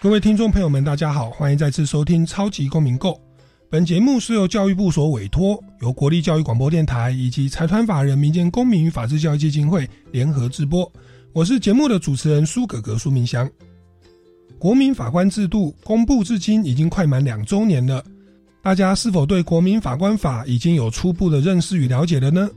[0.00, 3.10] 各位听众朋友们，大家好，欢迎再次收听《超级公民购》。
[3.68, 10.88] 本节目是由教育部所委托，由国立教育广播电台以及财团法人民间公民与法治教育基金会联合制播。
[11.32, 13.50] 我是节目的主持人苏格格苏明祥。
[14.56, 18.00] 国民法官制度公布至今已经快满两周年了，
[18.62, 22.48] 大家是否对国民法官法已经有初步的认识与了解了呢？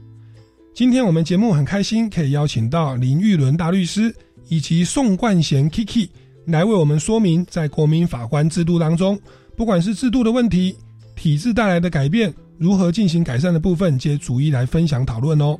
[0.72, 4.14] 今天我们节目很开心可以邀请到林玉伦大律师
[4.48, 6.08] 以及宋冠贤 Kiki。
[6.46, 9.18] 来为我们说明，在国民法官制度当中，
[9.56, 10.76] 不管是制度的问题、
[11.14, 15.56] 体制带来的改变，如何进行改善的部分，皆逐一来分享讨论哦。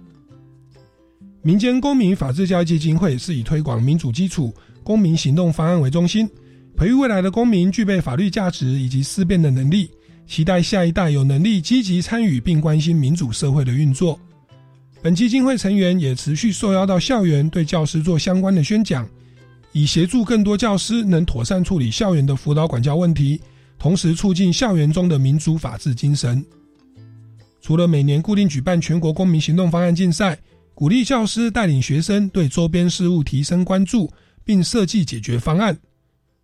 [1.42, 4.52] 民间公民法治教育基金会是以推广民主基础、
[4.82, 6.28] 公民行动方案为中心，
[6.76, 9.90] 培育未来的公民具备法律价值以及思辨的能力，
[10.26, 14.18] 期待下一代有能力积极参与并关心民主社会的运作。
[15.00, 19.08] 本基金会成员也持续受邀到校园，对教师做相关的宣讲。
[19.72, 23.40] 以协助更多教师能妥善处理校园的辅导管教问题，
[23.78, 26.44] 同时促进校园中的民主法治精神。
[27.60, 30.38] 除了每年固定举办全国公民行动方案竞赛，
[30.74, 34.10] 鼓励教师带领学生对周边事务提升关注，
[34.44, 35.78] 并设计解决方案。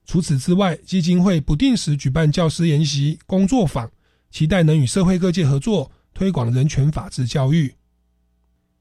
[0.06, 3.90] 除此之外，基金会不定时举办教师研习工作坊，
[4.30, 7.74] 期待能与社会各界合作，推广人权法治教育。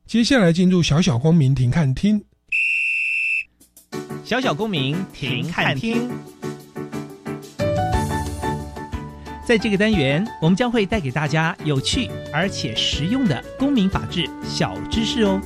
[0.05, 2.23] 接下来进入小小公民庭看厅。
[4.28, 6.09] 小小公民停看听，
[9.45, 15.39] 在这个单元，我们将会带给大家有趣而且实用的公民法治小知识哦。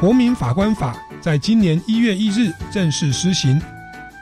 [0.00, 3.60] 国民法官法在今年一月一日正式施行，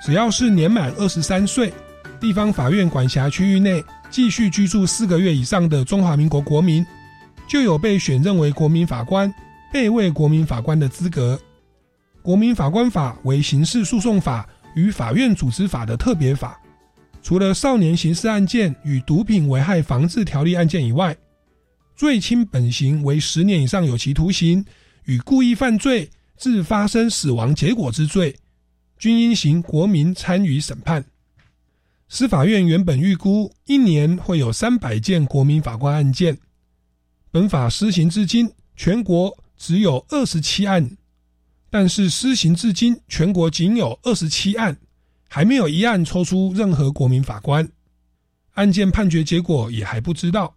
[0.05, 1.73] 只要是年满二十三岁，
[2.19, 3.81] 地方法院管辖区域内。
[4.15, 6.87] 继续居住四个月以上的中华民国国民，
[7.49, 9.35] 就有被选任为国民法官、
[9.73, 11.37] 备位国民法官的资格。
[12.23, 16.57] 国民法官法为刑事诉讼法与法院组织法的特别法，
[17.25, 21.17] 除了少年刑事案件与毒品危害防治条例案件以外，
[21.97, 24.65] 最轻本刑为十年以上有期徒刑
[25.07, 26.09] 与故意犯罪
[26.39, 28.37] 致发生死亡结果之罪，
[28.97, 31.05] 均应行国民参与审判。
[32.15, 36.39] 司法院原本预估一年会有三百件国民法官案件，
[37.33, 40.97] 本法施行至今，全国只有二十七案，
[41.71, 44.79] 但是施行至今，全国仅有二十七案，
[45.29, 47.69] 还没有一案抽出任何国民法官，
[48.53, 50.55] 案件判决结果也还不知道，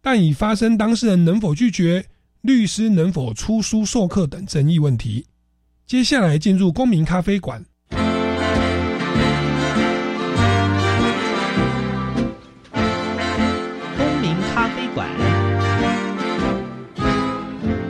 [0.00, 2.06] 但已发生当事人能否拒绝、
[2.42, 5.26] 律师能否出书授课等争议问题。
[5.88, 7.66] 接下来进入公民咖啡馆。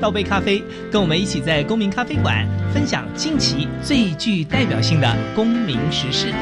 [0.09, 6.33] 倒杯咖啡，跟我们一起在公民咖啡馆分享近期最具代表性的公民时事。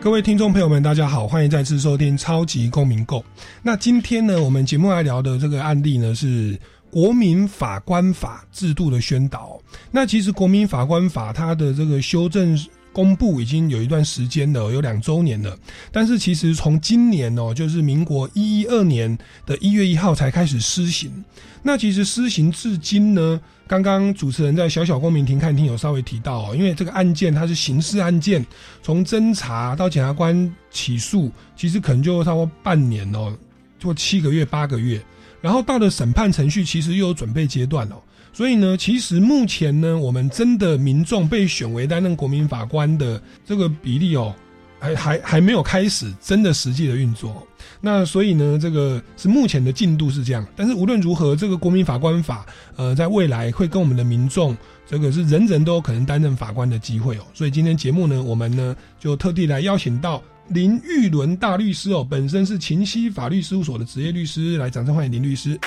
[0.00, 3.18] 各位听众朋友们，大家好，欢迎再次收听《超级公民购》。
[3.62, 6.58] 那今天呢，我们节目来聊的这个案例呢，是
[6.90, 9.60] 国民法官法制度的宣导。
[9.90, 12.58] 那其实国民法官法它的这个修正。
[12.92, 15.56] 公布已经有一段时间了，有两周年了。
[15.92, 21.24] 但是其实从今年哦，就是民国一一二年的一月一号才开始施行。
[21.62, 28.44] 那其实施行至今呢，刚刚主持人在小小公民庭看厅有稍微提到哦，因为这个案件它是刑事案件，
[28.82, 33.36] 从侦查到检察官起诉，其实可能就差不多半年哦，
[33.78, 35.00] 做七个月八个月，
[35.42, 37.96] 然后到了审判程序，其实又有准备阶段哦。
[38.32, 44.34] 所以呢，其实目前呢，我们真的民众被选为担任国民法官的这个比例哦，
[44.78, 47.46] 还还还没有开始真的实际的运作。
[47.80, 50.46] 那所以呢，这个是目前的进度是这样。
[50.54, 52.46] 但是无论如何，这个国民法官法，
[52.76, 54.56] 呃，在未来会跟我们的民众，
[54.86, 57.22] 这个是人人都有可能担任法官的机会哦。
[57.34, 65.58] 所以今天节目呢，我们呢就特地来邀请到林玉伦大律师哦，本身是秦溪法律事务所的职业律师，来掌声欢迎林律师。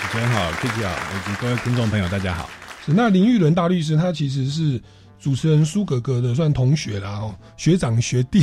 [0.00, 2.48] 主持人好，K K 好，以及各位听众朋友，大家好。
[2.86, 4.80] 是那林玉伦大律师，他其实是
[5.18, 8.40] 主持人苏格格的算同学啦哦，学长学弟，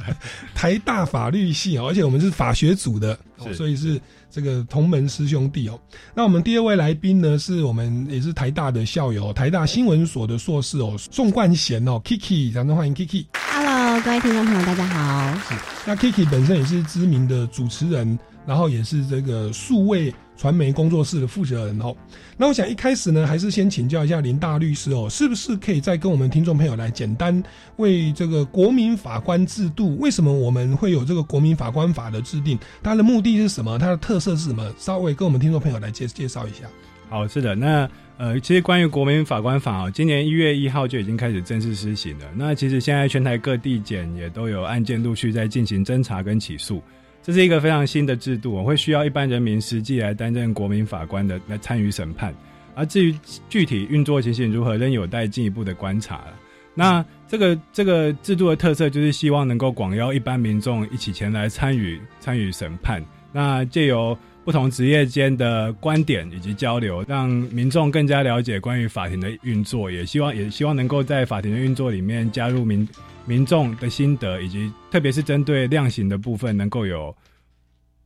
[0.54, 3.16] 台大法律系哦，而且我们是法学组的，
[3.54, 5.78] 所以是这个同门师兄弟哦。
[6.14, 13.26] 那我们第二位来宾呢，是我们也是台大的校友，台大新闻所的硕士哦，宋冠贤哦，Kiki，掌声欢迎 Kiki。
[13.52, 15.38] Hello，各位听众朋友，大家好。
[15.48, 15.54] 是，
[15.84, 20.12] 那 Kiki 本身也是知名的主持人，然后也是这个数位。
[20.36, 21.94] 传媒工作室的负责人哦，
[22.36, 27.40] 那我想一开始呢，还是先请教一下林大律师哦，是不是可以再跟我们听众朋友来简单
[27.76, 34.74] 为这个国民法官制度，为什么我们会有这个国民法官法的制定，它的目的是什么，它的特色是什么？
[34.76, 36.68] 稍微跟我们听众朋友来介介绍一下。
[37.08, 37.88] 好，是的，那
[38.18, 42.24] 呃，其实关于国民法官法哦，今年一月一号就已经开始正式施行了。
[42.34, 46.82] 那其实现在全台各地检也都有案件陆续在进行侦查跟起诉。
[47.24, 52.34] 这是一个非常新的制度，我会需要一般人民实际来担任国民法官的来参与审判，
[52.74, 53.14] 而至于
[53.48, 56.34] 具体运作情形如何，仍有待进一步的观察了。
[56.74, 72.86] 那这个这个制度的特色就是希望能够广邀一般民众一起前来参与参与审判，那借由不同职业间的观点以及交流，让民众更加了解关于法庭的运作，也希望也希望能够在法庭的运作里面加入民。
[73.26, 77.14] 民众的心得，以及特别是针对量刑的部分，能够有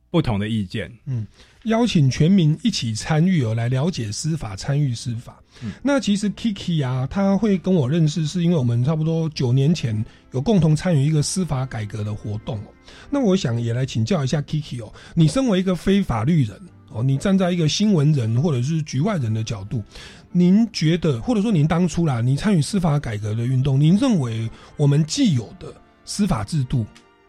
[0.09, 0.91] 不同的意见。
[1.05, 1.27] 嗯，
[1.63, 5.41] 邀请全民一起参与哦，来了解司法，参与司法。
[5.83, 12.67] 那其实 Kiki 啊，他会跟我认识，是因为我们差不多九年前有共同参与一个司法改革的活动哦。
[13.09, 16.57] 那我想也来请教一下 Kiki 哦，你身为一个非法律人
[16.91, 19.83] 哦，你站在一个新闻人或者是局外人的角度。
[20.31, 25.73] 您觉得，或者说您当初啦，你参与司法改革的运动，您认为我们既有的
[26.05, 26.85] 司法制度，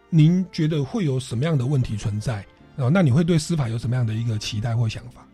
[0.08, 2.44] 您觉得会有什么样的问题存在？
[2.76, 5.26] 啊，那你会对司法有什么样的一个期待或想法？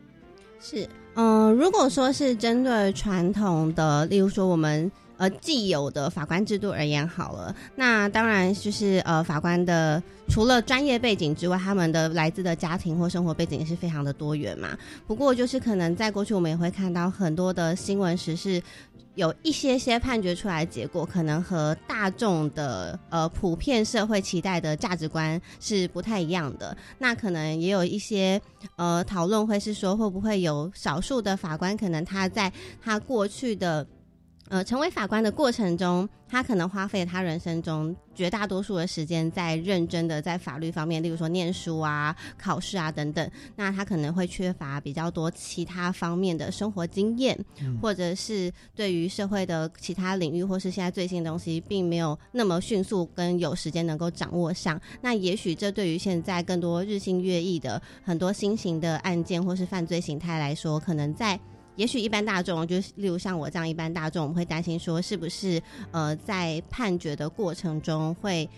[0.60, 4.90] 是，嗯，如果说是针对传统的，例如说我们。
[5.16, 14.76] 呃，既有的法官制度而言好了，那当然就是呃，法官的除了专业背景之外，他们的来自的家庭或生活背景也是非常的多元嘛。
[15.06, 18.62] 不过就是可能在过去，我们也会看到很多的新闻时事，
[19.14, 26.76] 有一些些判决出来的结果，可能和大众的呃普遍社会期待的价值观是不太一样的。
[26.98, 28.38] 那可能也有一些
[28.76, 32.52] 呃讨论会是说，会不会有少数的法官，可能他在
[32.84, 33.86] 他过去的。
[34.48, 43.28] 呃，成为法官的过程中，他可能花费他人生中绝大多数的时间在认真的在法律方面，例如说念书啊、考试啊等等。
[43.56, 47.37] 那他可能会缺乏比较多其他方面的生活经验，
[47.82, 54.81] 或者是对于社会的其他领域或是现在最新的东西，并没有那么迅速跟有时间能够掌握上。
[55.00, 61.38] 那也许这对于现在更多日新月异的很多新型的案件或是犯罪形态来说，可能在。
[61.76, 68.49] 也许一般大众，就是例如像我这样一般大众，我们会担心说，是不是呃在判决的过程中会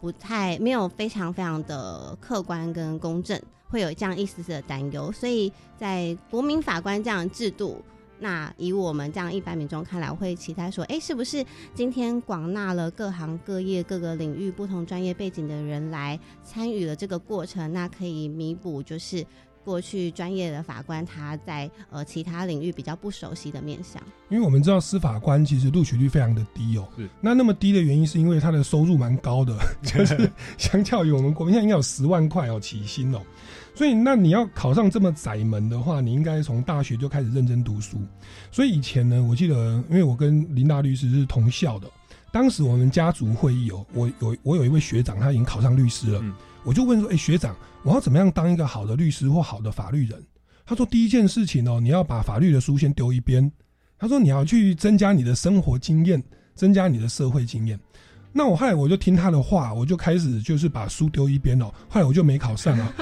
[0.00, 5.10] 不太没有非常非常的客观跟公正，会有这样一丝丝的担忧。
[5.10, 7.82] 所以在国民法官这样的制度，
[8.20, 11.44] 那以我们这样一般民众看来，会期待说，哎，是不是
[11.74, 19.26] 今天广纳了各行各业各个领域不同专业背景的人来参与了这个过程，那可以弥补就是。
[19.68, 24.02] 过去专业的法官，他在呃其他领域比较不熟悉的面向。
[24.30, 33.20] 因为我们知道司法官其实录取率非常的低哦，是那那么低的原因是因为他的收入蛮高的，就是 相较于我们国民现在应该有十万块哦起薪哦，
[33.74, 38.00] 所以那你要考上这么窄门的话，你应该从大学就开始认真读书。
[38.50, 41.86] 所以以前呢，我记得因为我跟林大律师是同校的，
[42.32, 46.24] 当时我们家族会议哦，我有我有一位学长他已经考上律师了。
[46.68, 50.22] 我就问说：“哎，学长，我要怎么样当一个好的律师或好的法律人？”
[50.66, 53.50] 他说：“第一件事情哦，你要把法律的书先丢一边。
[53.98, 56.22] 他说你要去增加你的生活经验，
[56.54, 57.80] 增加你的社会经验。”
[58.34, 61.72] 那我后来我就听他的话，我就开始就是把书丢一边哦。
[61.88, 62.94] 后来我就没考上了。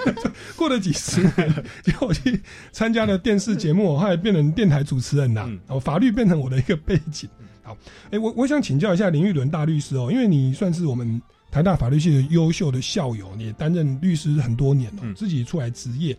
[0.54, 2.38] 过了几十年，结果我去
[2.72, 5.50] 参加了电视节目，后来变成电台主持人呐。
[5.68, 7.26] 哦，法律变成我的一个背景。
[7.62, 7.74] 好，
[8.12, 11.20] 哎，我我想请教一下林玉伦大律师哦，因为你算是我们。
[11.54, 16.18] 台大法律系的优秀的校友，也担任律师很多年了，自己出来执业。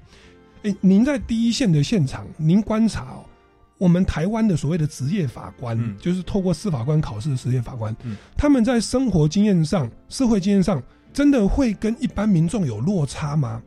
[0.64, 3.26] 哎，您在第一线的现场，您观察哦，
[3.78, 7.94] 我们台湾的所谓的职业法官，就是透过司法官考试的职业法官，
[8.38, 13.62] 他们在生活经验上、社会经验上，真的会跟一般民众有落差吗？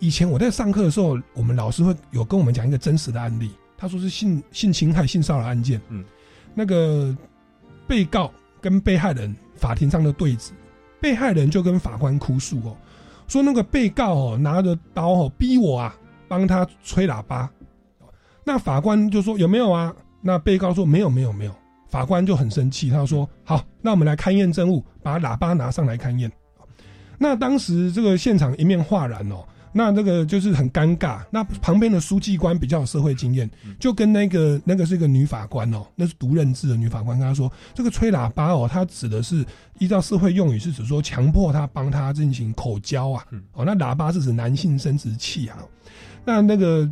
[0.00, 6.04] 以前我在上课的时候，我们老师会有跟我们讲一个真实的案例，他说是性性侵害、性骚扰案件，嗯，
[6.54, 7.16] 那个
[7.86, 10.52] 被告跟被害人法庭上的对质。
[11.00, 12.76] 被害人就跟法官哭诉哦，
[13.26, 15.94] 说那个被告哦拿着刀哦逼我啊
[16.28, 17.50] 帮他吹喇叭，
[18.44, 19.94] 那法官就说有没有啊？
[20.20, 21.54] 那被告说没有没有没有。
[21.88, 26.30] 法官就很生气，他说：“好，那我们来勘验证物，把喇叭拿上来勘验。”
[27.16, 29.42] 那当时这个现场一面哗然哦。
[29.78, 31.20] 那那个就是很尴尬。
[31.30, 39.46] 那旁边的书记官比较有社会经验，就跟那个那个是一个女法官哦，那是独任制的女法官跟他说：“这个吹喇叭哦，它指的是
[39.78, 43.24] 依照社会用语是指说强迫他帮他进行口交啊。
[43.52, 45.58] 哦，那喇叭是指男性生殖器啊。
[46.24, 46.90] 那那个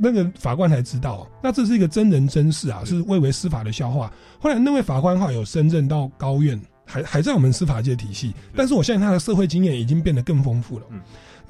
[0.00, 4.12] 那个法官才知道，那这是一个真人真事啊，是蔚为司法的笑话。
[4.40, 10.86] 后来那位法官哈有升任到高院，还还在我们司法界体系，但是我相信他的社会经验已经变得更丰富了。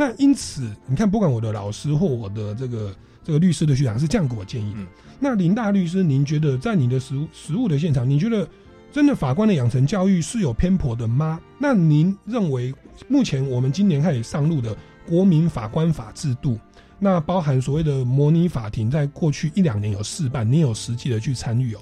[0.00, 4.80] 那因此，你看，不管我的老师或我的这个这个律师的学长是这样给我建议的。
[5.18, 8.48] 那林大律师，您觉得在你的实实务的现场，你觉得
[8.92, 11.40] 真的法官的养成教育是有偏颇的吗？
[11.58, 12.72] 那您认为
[13.08, 16.56] 目前我们今年开始上路的国民法官法制度，
[17.00, 21.80] 那包含所谓的模拟法庭，在过去一两年有试办，您有实际的去参与哦？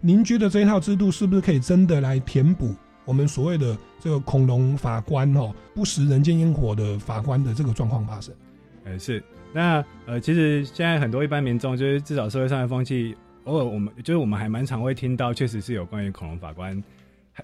[0.00, 2.74] 您觉得这一套制度是不是可以真的来填补？
[3.04, 8.34] 我们所谓的这个恐龙法官哦，不食人间烟火的法官的这个状况发生，
[8.84, 16.82] 呃是那呃其实现在很多一般民众就是至少社会上的风气，偶尔我们就是我们还蛮常会听到，确实是有关于恐龙法官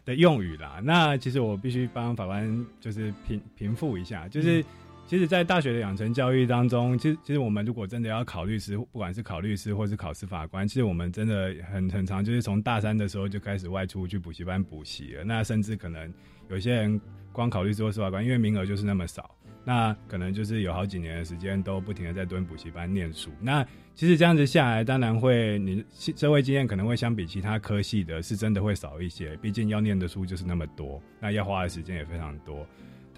[0.05, 0.81] 的用语啦。
[0.83, 4.65] 那其实我必须帮法官就是平平复一下，就是。
[5.09, 15.25] 其实，在大学的养成教育当中，其实其实我们如果真的要考律师，不管是考律师或是考司法官，其实我们真的很很长，就是从大三的时候就开始外出去补习班补习了。
[15.25, 16.13] 那甚至可能
[16.51, 17.01] 有些人
[17.33, 19.35] 光考律师或司法官，因为名额就是那么少，
[19.65, 23.31] 那可能就是有好几年的时间都不停的在蹲补习班念书。
[23.41, 29.35] 那其实这样子下来，当然会你社会经验可能会相比其他科系的，是真的会少一些。
[29.39, 32.67] 毕竟要念的书就是那么多，那要花的时间也非常多。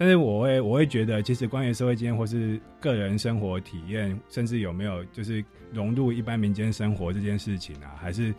[0.01, 8.33] 但是我会我会觉得，其实关于社会经验或是个人生活体验，甚至有没有就是融入一般民间生活这件事情啊，还是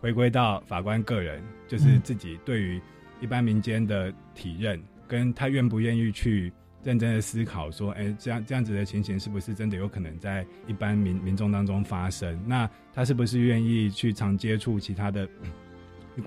[0.00, 2.82] 回归到法官个人，就是自己对于
[3.20, 6.52] 一般民间的体认，跟他愿不愿意去
[6.82, 12.36] 认真的思考，说，哎，这样这样子的情形是不是真的有可能在一般民民众当中发生？
[12.44, 15.28] 那他是不是愿意去常接触其他的，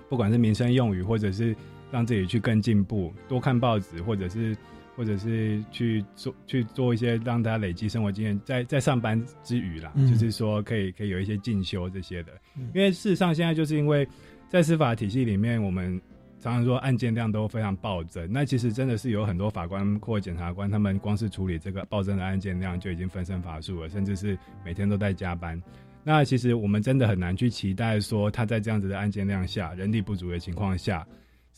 [0.08, 1.54] 不管是民生用语，或者是。
[1.92, 4.56] 让自己去更进步，多看报纸，或者是，
[4.96, 12.32] 或者是去做去做一些让大家累积生活经验，在在上班之余啦，就是说可以可以有一些进修这些的。
[12.74, 14.08] 因为事实上现在就是因为
[14.50, 16.00] 在司法体系里面，我们
[16.40, 25.62] 常常说案件量都非常暴增，那其实真的是有很多法官或检察官，他们光是处理这个暴增的案件量就已经分身乏术了，甚至是每天都在加班。
[26.04, 31.06] 那其实我们真的很难去期待说他在这样子的案件量下，人力不足的情况下。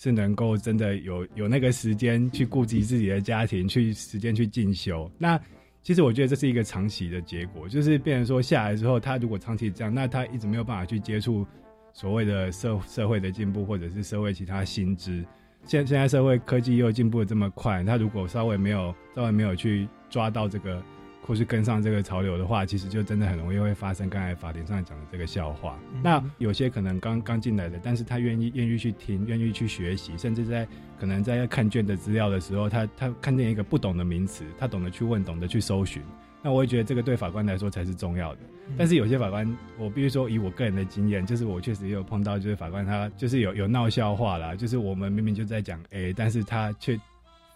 [0.04, 5.10] 是能够真的有有那个时间去顾及自己的家庭，去时间去进修。
[5.18, 5.40] 那
[5.82, 11.48] 其实我觉得这是一个长期的结果，就是变成说下来之后，他如果长期这样，那他一直没有办法去接触
[11.94, 15.24] 所谓的社社会的进步，或者是社会其他新知。
[15.66, 20.84] 现现在社会科技又进步的这么快，他如果稍微没有稍微没有去抓到这个。
[21.26, 25.80] 或是跟上这个潮流的话，其实就真的很容易会发生刚才法庭上讲的这个笑话。
[26.04, 30.68] 那有些可能刚刚进来的，但是他愿意愿意去听，愿意去学习，甚至在
[31.00, 36.02] 可能在看卷的资料的时候，他他看见一个不懂的名词，他懂得去问，懂得去搜寻。
[36.42, 38.40] 那我也觉得这个对法官来说才是重要的。
[38.78, 47.00] 但是有些法官，我必须说以我个人的经验，就是我确实也有碰到，就是法官他就是有有闹笑话啦，就是我们明明就在讲 A，但是他却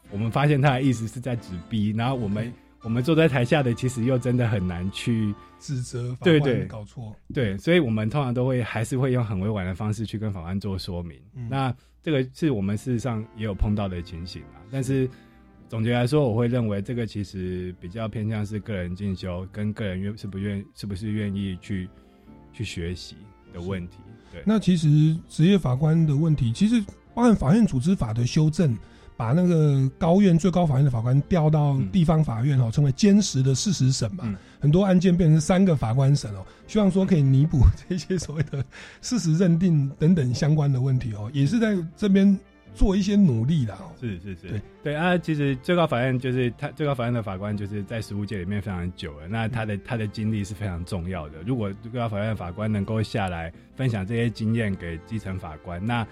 [0.09, 2.53] 我们发现他的意思是在指 B，然后我们。
[2.87, 7.13] 我们坐在台下的，其实又真的很难去指责法官搞错。
[7.33, 11.19] 对，所以我们通常都会还是会用很委婉的方式去跟法官做说明。
[11.49, 14.63] 那这个是我们事实上也有碰到的情形啊。
[14.71, 15.05] 但是
[15.67, 21.89] 总结来说，我会认为这个其实比较偏向是个人进修跟个人愿是不愿是不是愿意去
[22.53, 23.17] 去学习
[23.51, 23.97] 的问题。
[24.31, 26.81] 对，那其实职业法官的问题，其实
[27.13, 28.73] 包含法院组织法的修正。
[29.17, 37.57] 把那个高院最高法院的法官调到地方法院哦，成为坚实的事实审嘛，很多案件变成三个法官审哦，希望说可以弥补
[37.89, 38.63] 这些所谓的
[39.01, 42.39] 事实认定等等相关的问题哦，也是在这边
[42.75, 43.89] 做一些努力的哦。
[43.99, 51.41] 是是是，对对啊，其实最高法院就是他最高法院的法官就是在实务界里面非常久了，那他的他的经历是非常重要的。
[51.43, 56.05] 如果最高法院的法官能够下来分享这些经验给基层法官，那。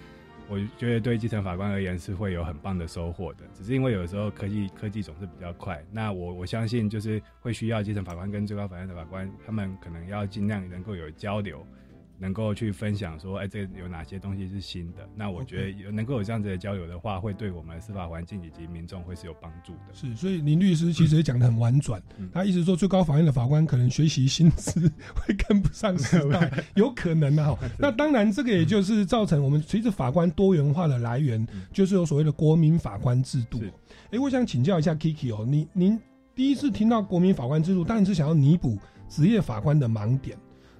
[0.47, 5.83] 我觉得对基层法官而言是会有很棒的收获的，只是因为有时候科技科技总是比较快。
[5.91, 11.65] 那我我相信就是会需要基层法官跟最高法院的法官，他们可能要尽量能够有交流，
[12.17, 15.07] 能够去分享说，哎，这有哪些东西是新的？
[15.15, 19.93] 那我觉得有能够有这样子的交流的话，会对我们司法环境以及民众会是有帮助的。
[19.93, 24.79] 是，所以林律师其实也讲的很婉转，嗯他意思说最高法院的法官可能学习薪资
[25.13, 27.57] 会跟不上时代， 有可能啊。
[27.77, 33.73] 那当然，这个也就是造成我们随着法官多元化的来源，嗯就是有所谓的国民法官制度是。
[34.11, 35.99] 哎，我想请教一下 Kiki 哦，您您
[36.33, 38.77] 第一次听到国民法官制度，当然是想要弥补
[39.09, 40.37] 职业法官的盲点。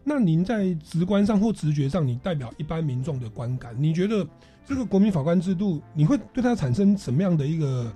[0.08, 4.26] 那您在直观上或直觉上，你代表一般民众的观感，你觉得
[4.64, 7.92] 这个国民法官制度，你会对它产生什么样的一个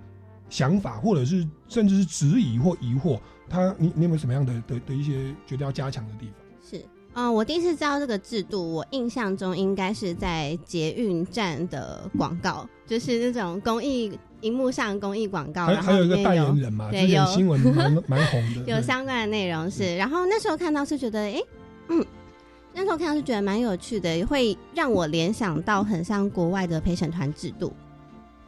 [0.50, 3.20] 想法，或者是甚至是质疑或疑惑？
[3.48, 6.36] 他你你有没有什么样的的的一些觉得要加强的地方？
[6.63, 14.12] 是，嗯、我第一次知道这个制度，我印象中应该是在捷运站的广告，就是那种公益
[14.42, 21.59] 荧幕上公益广告，还然还有一个代言人嘛，之对有新闻蛮蛮红的， 有相关的内容是，然后那时候看到是觉得，哎、嗯，
[22.79, 27.74] 那时候看到是觉得蛮有趣的，会让我联想到很像国外的陪审团制度，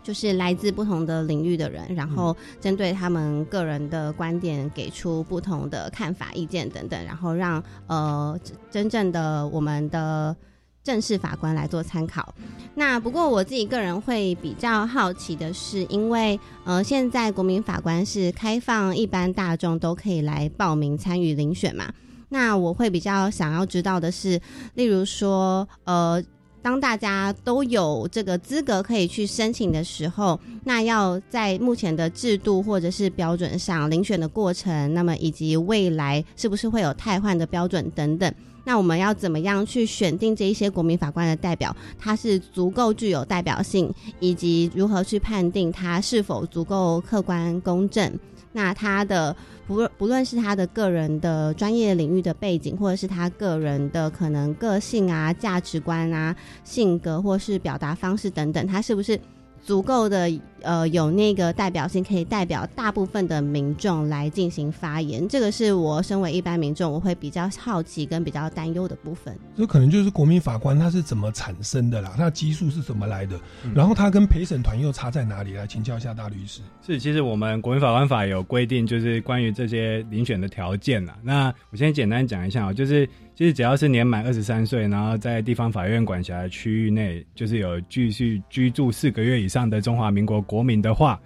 [0.01, 10.33] 就是来自不同的领域的人，然后针对他们个人的观点给出不同的看法、意见等等，然后让呃真正的我们的
[10.81, 12.33] 正式法官来做参考。
[12.75, 21.91] 那不过我自己个人会比较好奇的是，因为呃现在国民法官是开放一般大众都可以来报名参与遴选嘛。
[22.33, 24.39] 那我会比较想要知道的是，
[24.75, 26.23] 例如说，呃，
[26.61, 38.33] 当大家都有这个资格可以去申请的时候，那要在目前的制度或者是标准上，遴选的过程，那么以及未来是不是会有汰换的标准等等。
[38.63, 41.75] 那我们要怎么样去选定这一些国民法官的代表？
[42.00, 48.09] 他是足够具有代表性，以及如何去判定他是否足够客观公正？
[48.51, 59.20] 那他的不不论是他的个人的专业领域的背景，或者是他个人的可能个性啊、价值观啊、性格或是表达方式等等，他是不是
[59.63, 60.29] 足够的
[60.63, 65.27] 呃有那个代表性，可以代表大部分的民众来进行发言？
[65.27, 69.38] 这个是我身为一般民众，我会比较好奇跟比较担忧的部分。
[69.56, 75.53] 这可能就是国民法官他是怎么产生的啦，他的基数是怎么来的，嗯然后他跟陪审团又差在哪里？
[75.53, 76.62] 来请教一下大律师。
[76.86, 81.18] 是，其实我们国民法官法有规定，就是关于这些遴选的条件啦。
[81.22, 91.18] 那我先简单讲一下哦，就是其实只要是年满二十三岁，然后在地方法院管辖的区域内，就是有继续居住四个月以上的中华民国国民的话，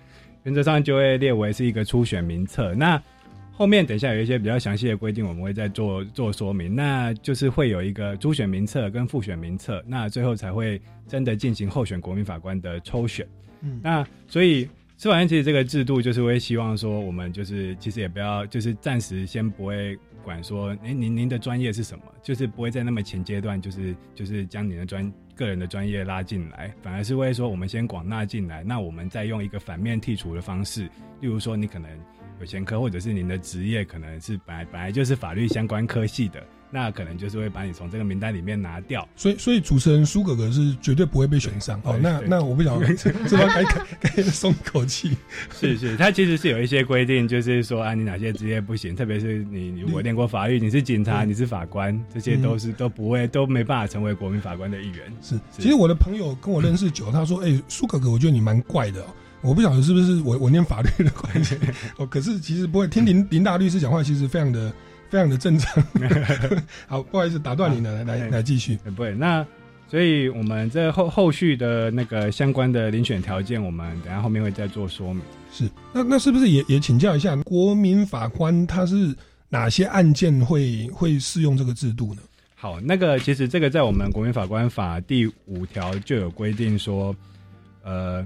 [0.43, 2.75] 原则上就会列为是一个初选名册。
[2.75, 3.01] 那
[3.51, 6.75] 后面等一下有一些比较详细的规定，我们会再做做说明。
[6.75, 13.27] 那就是会有一个初选名册跟复选名册，那最后才会真的进行候选国民法官的抽选。
[13.61, 30.83] 嗯，那所以司法院其实这个制度就是会希望说，我们就是其实也不要就是暂时先不会管说，哎、您您的专业是什么，就是不会在那么前阶段就是就是将您的专个人的专业拉进来，反而是会说我们先广纳进来，那我们再用一个反面剔除的方式，
[31.19, 31.89] 例如说你可能
[32.39, 36.41] 有前科，或者是您的职业可能是本来本来就是法律相关科系的。
[36.75, 41.79] 那可能就是会把你从这个名单里面拿掉，所以所以主持人苏哥哥是绝对不会被选上。
[41.85, 42.93] 哦那那我不晓得，
[43.29, 45.15] 这要该该该松一口气。
[45.57, 54.99] 是是，他其实是有一些规定，就是说啊，你哪些职业不行，特别是你你如果练过法律，你是警察，嗯你是法官，这些都是、都不会都没办法成为国民法官的一员。
[55.21, 59.05] 是，是其实我的朋友跟我认识久，他说：“哎、苏哥哥，我觉得你蛮怪的、哦。”
[59.41, 61.55] 我不晓得是不是我我念法律的关系。
[61.97, 64.73] 哦，可是其实不会听林林大律师讲话，其实非常的
[65.09, 65.83] 非常的正常。
[66.87, 68.77] 好，不好意思打断你了，来来来继续。
[68.85, 69.45] 呃，不对，那
[69.87, 75.21] 所以我们这后后续的那个相关的遴选条件，我们等下后面会再做说明。
[75.51, 79.15] 是，那那是不是也也请教一下，国民法官他是
[79.47, 82.21] 哪些案件会会适用这个制度呢？
[82.55, 87.15] 好，那个其实这个在我们国民法官法第五条就有规定说，
[87.83, 88.25] 呃，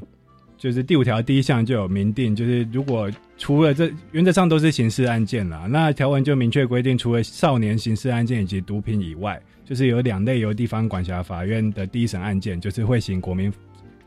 [0.58, 13.52] 就是第五条第一项就有明定，就是如果除了这原则上都是刑事案件啦，那条文就明确规定，除了少年刑事案件以及毒品以外，就是有两类由地方管辖法院的第一审案件，就是会行国民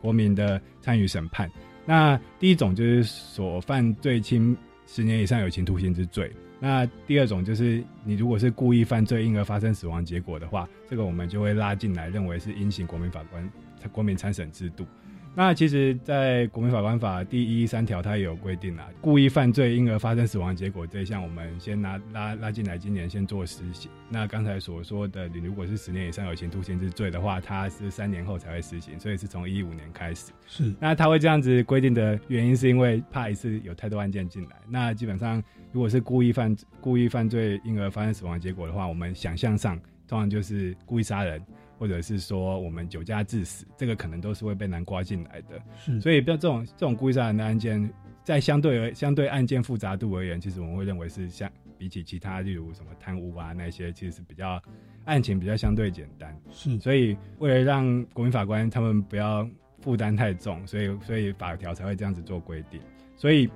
[0.02, 1.50] 国民的参与审判。
[1.86, 6.30] 那第一种就是所犯罪轻十年以上有期徒刑之罪。
[6.60, 13.50] 那第二种就是你如果是故意犯罪，因而发生死亡结果的话，这个我们就会拉进来，认为是应行国民法官
[13.90, 14.86] 国民参审制度。
[15.34, 23.90] 那其实，在国民法官法第一三条，它也有规定啦，故意犯罪因而发生死亡结果这一项，我们先拿拉拉进来，今年先做实行。
[24.10, 30.32] 那刚才所说的，你如果是十年以上有期徒刑之罪的话，它是三年后才会实行，所以是从一五年开始。
[30.46, 34.56] 是那他会这样子规定的原因，是因为怕一次有太多案件进来。
[34.68, 35.42] 那基本上，
[35.72, 41.40] 如果是故意犯故意犯罪因而发生死亡结果的话，我们想象上通常就是故意杀人，
[41.82, 45.60] 或者是说我们酒驾致死，这个可能都是会被南瓜进来的。
[45.76, 47.92] 是，所以，像这种这种故意杀人的案件，
[48.22, 54.62] 在相对而相对案件复杂度而言，其实我们会认为是相比起其他，例如什么贪污啊那些，其实是比较
[55.06, 56.32] 案情比较相对简单。
[56.52, 59.44] 是，所以为了让国民法官他们不要
[59.80, 62.80] 负担太重，所以所以法条才会这样子做规定。
[63.16, 63.50] 所以，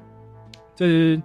[0.75, 1.23] 这是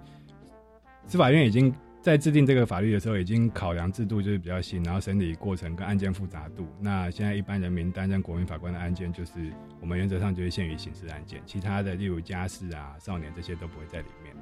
[1.08, 6.66] 司法院已经在制定这个法律的时候，已经考量制度就是比较新，然后审理过程跟案件复杂度。
[6.80, 9.32] 那现在一般人民担任国民法官的案件，就是
[9.80, 14.34] 我们原则上就是限于刑事案件，其他的例如家事啊、少年这些都不会在里面。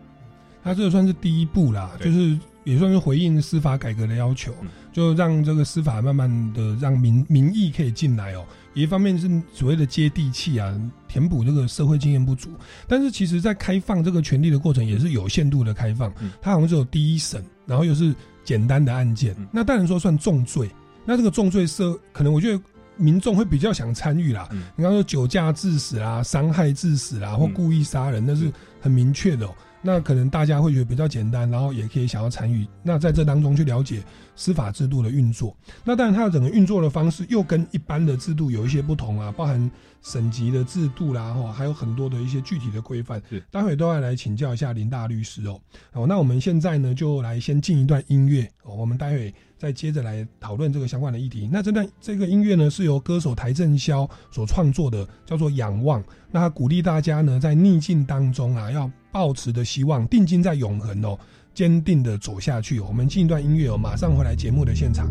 [0.62, 4.55] 他这个算是第一步啦，就是也算是回应司法改革的要求，
[4.92, 8.46] 就让这个司法慢慢的让民民意可以进来哦。
[8.72, 10.72] 一方面是所谓的接地气啊，
[11.09, 12.50] 填补这个社会经验不足，
[12.87, 20.70] 但是其实在开放这个权利的过程也是有限度的开放，它好像只有第一审，然后又是简单的案件，那当然说算重罪，
[21.04, 22.62] 那这个重罪社可能我觉得
[22.96, 24.48] 民众会比较想参与啦。
[24.76, 29.48] 你刚说酒驾致死啦、伤害致死啦或故意杀人，那是很明确的。
[29.82, 32.66] 那可能大家会觉得比较简单，然后也可以想要参与。
[32.82, 34.02] 那在这当中去了解
[34.36, 35.56] 司法制度的运作。
[35.84, 39.70] 那当然，它的整个运作的方式又跟一般的制度有一些不同啊，包含
[40.02, 43.22] 省级的制度啦，哈，还有很多的一些具体的规范。
[43.50, 45.60] 待会都要来请教一下林大律师哦。
[45.92, 48.50] 哦，那我们现在呢，就来先进一段音乐。
[48.64, 51.48] 哦，我们待会再接着来讨论这个相关的议题。
[51.52, 56.02] 那这段这个音乐呢，是由歌手邰正宵所创作的，叫做《仰望》。
[56.30, 58.90] 那他鼓励大家呢，在逆境当中啊，要。
[59.12, 61.18] 抱持的希望，定睛在永恒哦，
[61.52, 62.78] 坚定的走下去。
[62.78, 65.10] 我们进一段音乐哦，马上回来节目的现场。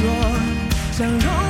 [0.00, 0.40] 此。
[0.92, 1.49] 像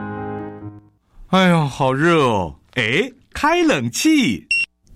[1.31, 2.53] 哎呀，好热哦！
[2.75, 4.45] 哎，开冷气。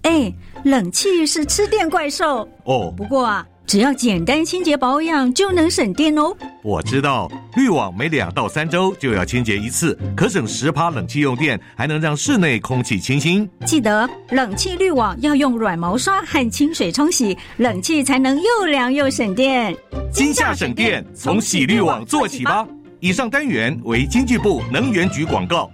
[0.02, 0.30] 哎，
[0.65, 2.93] 冷气是吃电怪兽哦。
[2.98, 6.36] 不过啊，只要简单清洁保养就能省电哦。
[6.62, 13.50] 我知道，滤网每两到三周就要清洁一次，可省十趴冷气用电，还能让室内空气清新。
[13.65, 19.74] 记得冷气滤网要用软毛刷和清水冲洗，冷气才能又凉又省电。
[20.12, 22.67] 今夏省电，从洗滤网做起吧。
[23.00, 25.71] 以上单元为经济部能源局广告。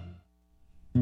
[0.93, 0.99] 我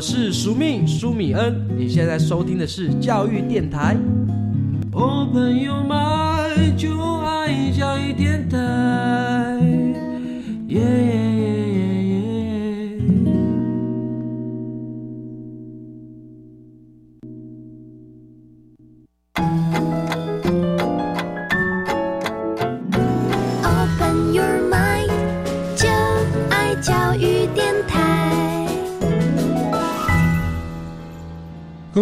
[0.00, 3.94] 是苏命苏米恩，你现在收听的是教育电台。
[4.90, 8.58] 我，朋友们就爱教育电台。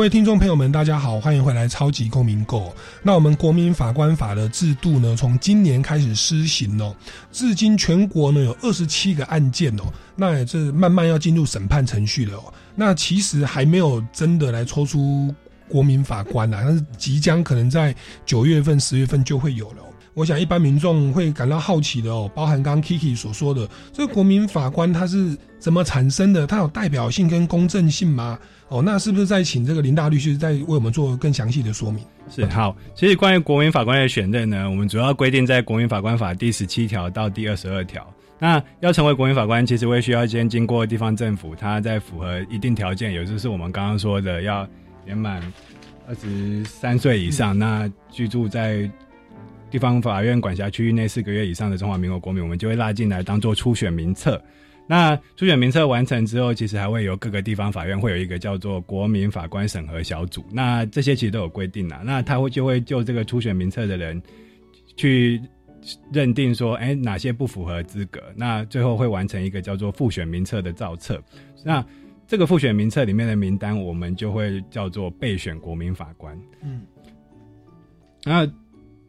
[0.00, 2.68] 各位听众朋友们，大家好，欢迎回来《超级公民购》。
[3.02, 6.96] 那我们国民法官法的制度呢，从今年开始施行哦，
[7.30, 9.82] 至今全国呢有二十七个案件哦，
[10.16, 12.44] 那也是慢慢要进入审判程序了哦。
[12.74, 15.34] 那其实还没有真的来抽出
[15.68, 19.89] 国民法官啊，但是即将可能在九月份、十月份就会有了哦。
[20.20, 26.46] 我想一般民众会感到好奇的哦，包含刚 Kiki 所说的，这个国民法官他是怎么产生的？
[26.46, 28.38] 他有代表性跟公正性吗？
[28.68, 32.04] 哦，那是不是再请这个林大律师再为我们做更详细的说明？
[32.28, 38.06] 是好，其实关于国民法官的选任呢，我们主要规定在《国民法官法》第十七条到第二十二条。
[38.38, 44.68] 那要成为国民法官，其实会需要先经过地方政府，它在符合一定条件，也就是我们刚刚说的要
[45.06, 45.42] 年满
[46.06, 48.90] 二十三岁以上，那居住在
[49.70, 54.42] 地方法院管辖区域内四个月以上的中华民国国民，我们就会拉进来当做初选名册。
[54.86, 60.44] 那初选名册完成之后，其实还会有各个地方法院会有一个叫做国民法官审核小组。
[60.50, 62.02] 那这些其实都有规定啦。
[62.04, 64.20] 那他会就会就这个初选名册的人
[64.96, 65.40] 去
[66.12, 68.20] 认定说，哎，哪些不符合资格？
[68.34, 71.22] 那最后会完成一个叫做复选名册的造册。
[71.64, 71.84] 那
[72.26, 76.36] 这个复选名册里面的名单，我们就会叫做备选国民法官。
[76.62, 76.82] 嗯，
[78.24, 78.44] 那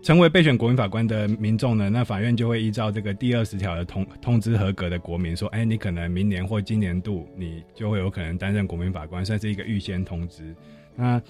[0.02, 10.56] 成为备选国民法官的民众呢，那法院就会依照这个第二十条的通通知合格的国民说，哎，你可能明年或今年度你就会有可能担任国民法官，算是一个预先通知。
[10.96, 11.22] 那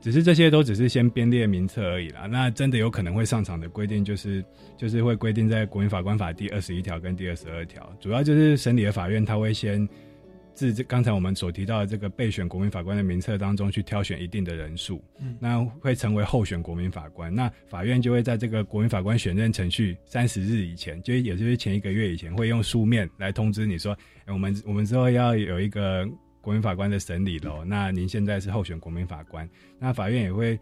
[0.00, 2.26] 只是这些都只是先编列名册而已啦。
[2.26, 4.44] 那真的有可能会上场的规定，就是
[4.76, 9.88] 就是会规定在国民法官法第二十一条跟第二十二条，主要就是审理的法院他会先。
[10.58, 17.32] 自这刚才我们所提到的这个备选国民法官的名册当中去挑选一定的人数，嗯那会成为候选国民法官。
[17.32, 26.04] 那法院就会在这个国民法官选任程序三十日以前，就也就是前一个月以前，会用书面来通知你说，哎，我们我们之后要有一个
[26.40, 27.64] 国民法官的审理喽。
[27.64, 30.58] 那您现在是候选国民法官，那法院也会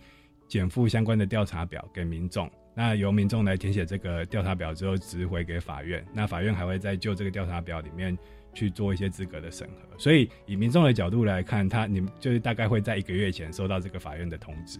[0.46, 2.50] 减负相关的调查表给民众。
[2.74, 6.04] 那由民众来填写这个调查表之后，直回给法院。
[6.12, 8.14] 那法院还会再就这个调查表里面。
[8.56, 14.78] 去做一些资格的审核，所以以民众的角度来看，他你们就是大概会在一个月前收到这个法院的通知。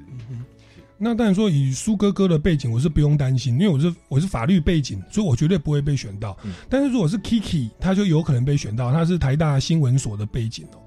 [0.99, 6.35] 那当然说，以苏哥哥的背景，我是不用担心，因为我是我是法律背景，所以我绝对不会被选到。
[6.43, 10.81] 嗯但是如果是 Kiki，他就有可能被选到，他是台大新闻所的背景哦。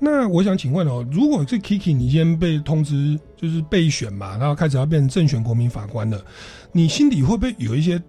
[0.00, 6.20] 那我想请问哦，如果是 Kiki，你今天被通知就是备选嘛，然后开始要变成正选国民法官了，
[6.72, 8.02] 你心里会不会有一些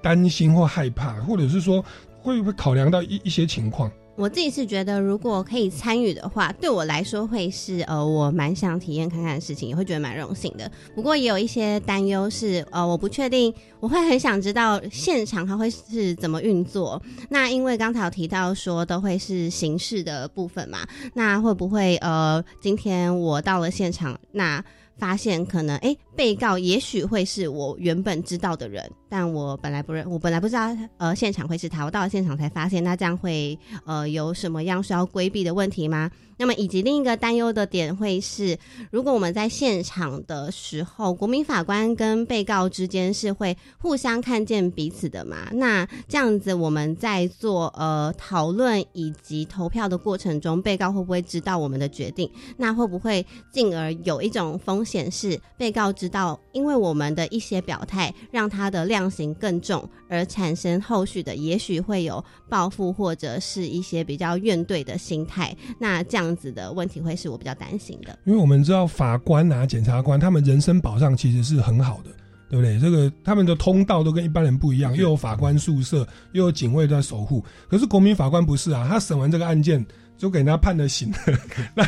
[0.00, 1.84] 担心或害怕，或者是说？
[2.22, 3.90] 会不会考量到一一些情况？
[4.16, 10.70] 我自己是觉得，如果可以参与的话，对我来说会是呃，我蛮想体验看看的事情，也会觉得蛮荣幸的。
[10.94, 17.00] 不过也有一些担忧是，呃，我不确定，我会很想知道现场它会是怎么运作。
[17.30, 24.62] 那因为刚才有提到说都会是形式的部分嘛，那会不会呃，今天我到了现场，那
[25.00, 36.10] 发现可能哎，被告也许会是我原本知道的人，但我本来不认，我本来不知道呃现场会是他，我到了现场才发现，那这样会呃有什么样需要规避的问题吗？
[36.40, 38.58] 那么以及另一个担忧的点会是，
[38.90, 45.50] 如果我们在现场的时候，国民法官跟被告之间是会互相看见彼此的嘛？
[45.52, 52.30] 那这样子我们在做呃讨论以及投票的过程中，被告会不会知道我们的决定？
[52.56, 65.54] 那会不会进而有一种风险是，被告知道因为我们的一些表态，让他的量刑更重，而产生后续的也许会有报复或者是一些比较怨怼的心态？
[65.78, 68.18] 那这样子的问题会是我比较担心的。
[68.24, 72.10] 因为我们知道法官啊、检察官他们人身保障其实是很好的，
[72.48, 72.78] 对不对？
[72.78, 77.44] 这个他们的通道都跟一般人不一样，又有法官宿舍，又有警卫在守护。
[77.68, 79.84] 可是国民法官不是啊，他审完这个案件
[80.20, 81.10] 就给人家判了刑，
[81.74, 81.82] 那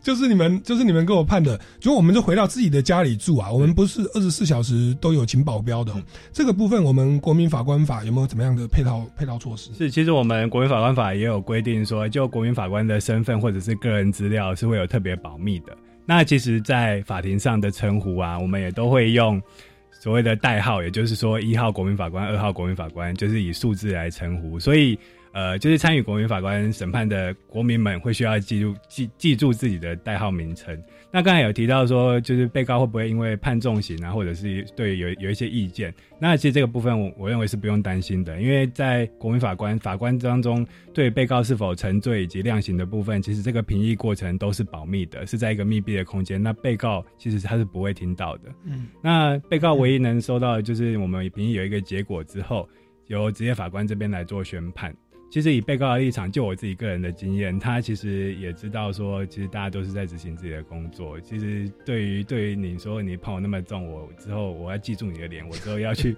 [0.00, 3.50] 就是你们就是你们给我判的，就我们就回到自己的家里住啊。
[3.50, 6.00] 我们不是二十四小时都有请保镖的哦、
[6.32, 9.72] 这个部分，我们国民法官法有没有怎么样的配套配套措施？
[9.74, 15.76] 是，其实我们国民法官法也有规定说，就国民法官的身份或者是个人资料是会有特别保密的。
[16.06, 19.42] 那其实，在法庭上的称呼啊，我们也都会用
[19.90, 24.58] 所谓的代号，也就是说一号国民法官、二号国民法官，就是以数字来称呼。
[24.58, 24.98] 所以，
[25.32, 30.78] 呃，就是参与国民法官审判的国民们会需要记住记记住自己的代号名称。
[31.10, 35.92] 那刚才有提到说，就是被告会不会因为判重刑啊，或者是对有有一些意见？
[36.18, 46.42] 那其实这个部分我我认为是不用担心的，因为在国民法官法官当中，对被告是否沉罪以及量刑的部分，其实这个评议过程都是保密的，是在一个密闭的空间。
[46.42, 48.42] 那被告其实他是不会听到的。
[48.64, 52.66] 嗯，那被告唯一能收到的就是我们评议有一个结果之后，
[53.08, 54.94] 由职业法官这边来做宣判。
[55.32, 61.18] 其实以被告的立场，就我自己个人的经验，他其实也知道说，其实大家都是在执行自己的工作。
[61.22, 66.14] 其实对于对于你说你判我那么重，我之后我要记住你的脸，我之后要 去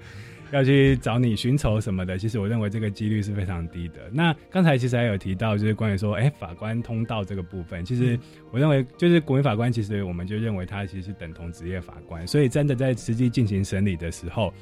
[0.50, 4.10] 要去找你寻仇什么的，其实我认为这个几率是非常低的。
[4.10, 8.18] 那刚才其实还有提到，就是关于说，哎，法官通道这个部分，其实
[8.50, 14.52] 我认为就是国民法官，其实我们就认为他其实是等同职业法官，所以真的在实际进行审理的时候。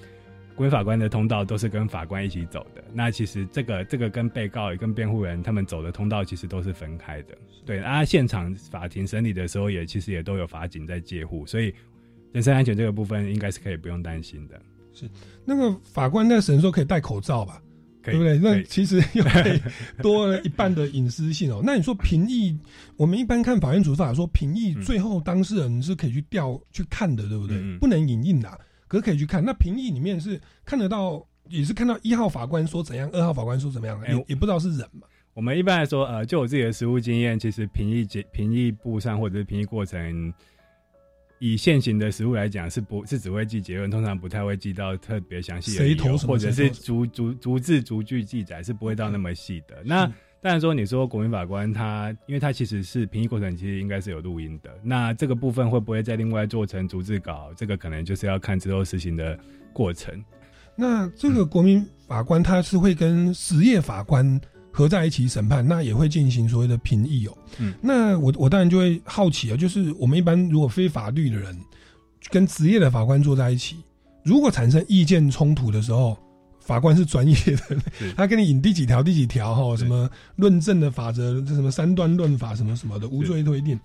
[0.54, 7.36] 国民法官的通道都是跟法官一起走的，那其实这个这个跟被告也跟辩护人他们走的通道其实都是分开的。
[7.64, 11.74] 对，啊，现场法庭审理的时候也其实也都有法警在介护，所以
[12.32, 14.60] 人身安全这个部分应该是可以不用担心的。
[14.92, 15.08] 是
[15.44, 17.62] 那个法官在审的时候可以戴口罩吧？
[18.04, 18.36] 对不对？
[18.36, 19.62] 那其实又可以
[20.02, 21.62] 多了一半的隐私性哦。
[21.64, 22.58] 那你说评议，
[22.96, 27.56] 我们一般看法院处罚说评议最后当事人是可以去调去看的，对不对？
[27.78, 28.58] 不能影印的啊，
[28.92, 29.42] 可是可以去看。
[29.42, 35.06] 那评议里面是看得到，也是看到一号法官说怎样，二号法官说怎么样，哎也也不知道是人嘛。
[35.32, 40.30] 我们一般来说，呃，就我自己的实务经验，其实评议结评议簿上或者是评议过程，
[41.38, 49.82] 以现行的实务来讲，是不是只会记结论，通常不太会记到特别详细的理由，谁投什么或者是逐逐逐字逐句记载，是不会到那么细的。
[49.86, 50.06] 那
[50.42, 54.70] 当然说，你说国民法官他，因为他其实是评议过程，其实应该是有录音的。
[54.82, 57.52] 那这个部分会不会再另外做成逐字稿？
[57.56, 59.38] 这个可能就是要看之后实行的
[59.72, 60.12] 过程。
[60.74, 64.40] 那这个国民法官他是会跟实业法官
[64.72, 67.38] 合在一起审判，那也会进行所谓的评议哦。
[67.60, 71.56] 嗯，那我我当然就会好奇啊，就是我们一般如果非法律的人
[72.30, 73.76] 跟职业的法官坐在一起，
[74.24, 76.18] 如果产生意见冲突的时候，
[76.64, 77.76] 法官是专业的，
[78.16, 83.78] 他跟你引第几条第几条哈，什么论证的法则，这什么三段论法什么什么的，无罪推定。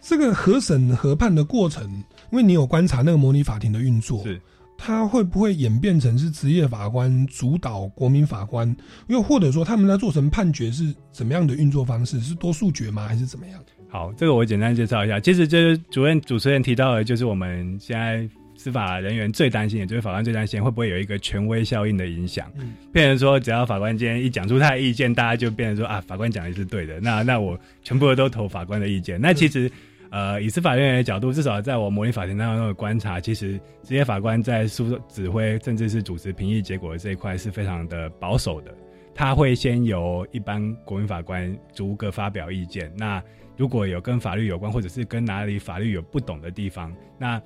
[0.00, 1.84] 这个核审核判的过程，
[2.32, 4.40] 因为你有观察那个模拟法庭的运作，是
[4.78, 8.74] 它会不会演变成是职业法官主导国民法官？
[9.08, 12.18] 又或者说他们在做成判决是怎么样的运作方式？
[12.20, 13.06] 是多数决吗？
[13.06, 13.60] 还是怎么样？
[13.90, 15.20] 好，这个我简单介绍一下。
[15.20, 18.26] 其实就是主任主持人提到的，就是我们现在
[18.60, 29.20] 司法人员最担心也，就是法官最担心会不会有一个权威效应的影响，嗯变成说只要法官今天一讲出他的意见，大家就变成说啊，法官讲的是对的，那那我全部都投法官的意见。
[29.20, 29.70] 那其实。
[30.12, 33.52] 呃，以司法人员的角度，至少在我模拟法庭当中的观察，其实
[33.84, 38.74] 职业法官在诉指挥甚至是主持评议结果的这一块是非常的保守的。
[39.14, 42.92] 他会先由一般国民法官逐个发表意见。
[42.96, 43.22] 那
[43.56, 47.40] 如果有跟法律有关，或者是跟哪里法律有不懂的地方，那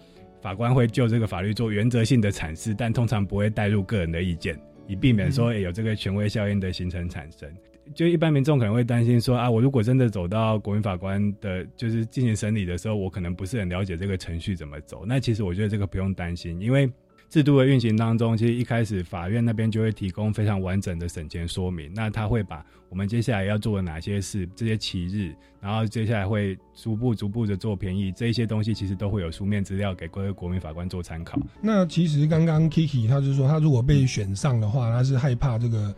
[0.45, 4.55] 法官会就这个法律做原则性的阐释，但通常不会带入个人的意见，
[4.87, 7.51] 以避免说有这个权威效应的形成产生。
[7.95, 15.07] 就一般民众可能会担心说啊，我如果真的走到国民法官的，就是进行审理的时候，我可能不是很了解这个程序怎么走。
[15.07, 16.93] 那其实我觉得这个不用担心，因为
[17.29, 21.93] 制度的运行当中，其实一开始法院那边就会提供非常完整的审前说明。
[21.95, 31.41] 那他会把我们接下来要做的哪些事，这些期日，然后接下来会逐步逐步的做便宜，这一些东西其实都会有书面资料给各位国民法官做参考。
[31.61, 35.93] 那其实刚刚 Kiki 他就说，他如果被选上的话，他是害怕这个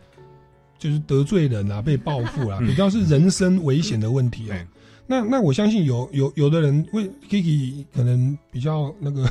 [0.79, 4.67] 就是得罪人啊，被报复啊，嗯比较是人身危险的问题啊。
[5.05, 9.23] 那那我相信有有有的人为 Kiki 可能比较那个，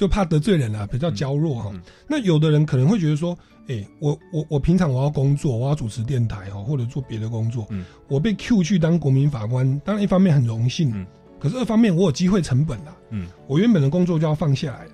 [0.00, 1.70] 就怕得罪人啊，比较娇弱哈、
[2.08, 3.36] 那有的人可能会觉得说，
[3.68, 7.68] 哎、我我我平常我要工作，我要主持电台哈，或者做别的工作，
[8.08, 11.06] 我被 Q 去当国民法官，当然一方面很荣幸，
[11.38, 14.90] 可是二方面我有机会成本啊，嗯，我原本的工作就要放下来了。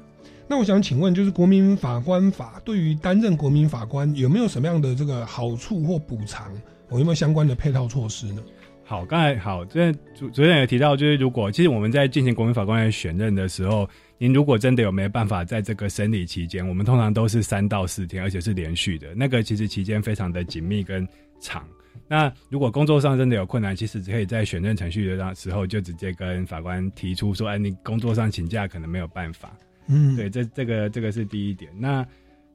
[0.49, 6.53] 那我想请问，就是国民法官法对于担任国民法官有没有什么样的这个好处或补偿？
[6.89, 8.43] 我有没有相关的配套措施呢？
[8.85, 13.89] 好，刚才好，这主主任有提到，就是如果其实我们在进行国民法官的选任的时候，
[14.19, 21.07] 您如果真的有没办法在这个审理期间，我们通常都是三到四天，而且是连续的，那个其实期间非常的紧密跟
[21.41, 21.67] 长。
[22.09, 29.57] 那如果工作上真的有困难，其实可以在选任程序的时候就直接跟法官提出说，哎，你工作上请假可能没有办法。
[29.89, 31.71] 嗯，对，这这个这个是第一点。
[31.79, 32.07] 那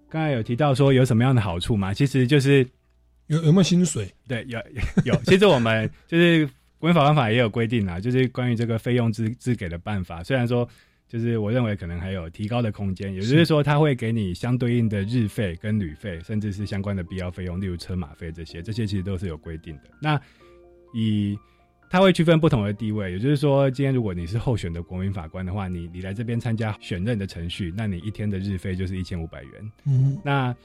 [0.09, 1.93] 刚才有提到说有什么样的好处吗？
[1.93, 2.65] 其实就是
[3.27, 4.11] 有有没有薪水？
[4.27, 4.59] 对，有
[5.05, 5.15] 有。
[5.25, 6.45] 其实我们就是
[6.79, 10.23] 国民法官法也有规定啊，就是关于这个费用支支给的办法。
[10.23, 10.67] 虽然说，
[11.11, 19.89] 就是我认为可能还有提高的空间，也就是说，他会给你相对应的日费跟旅费，甚至是相关的必要费用，例如车马费这些，这些其实都是有规定的。
[20.01, 20.17] 那
[20.93, 21.37] 以
[21.89, 29.71] 他会区分不同的地位，也就是说，今天如果你是候选的国民法官的话，你你来这边参加选任的程序，那你一天的日费就是一千五百元。
[29.87, 30.55] 嗯，那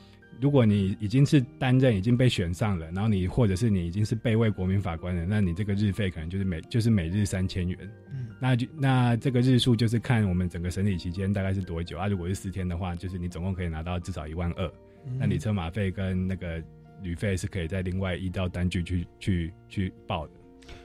[0.41, 7.79] 如果你已经是担任已经被选上了，然后你或者是你已经是被位国民法官了，那你这个日费可能就是每就是每日三千元。
[8.13, 12.07] 嗯，那就那这个日数就是看我们整个审理期间大概是多久啊？
[12.07, 14.67] 如果是四天的话，就是你总共可以拿到至少一万二。
[15.07, 16.63] 嗯那你车马费跟那个
[17.01, 20.33] 旅费是可以在另外依照单据去去去报的。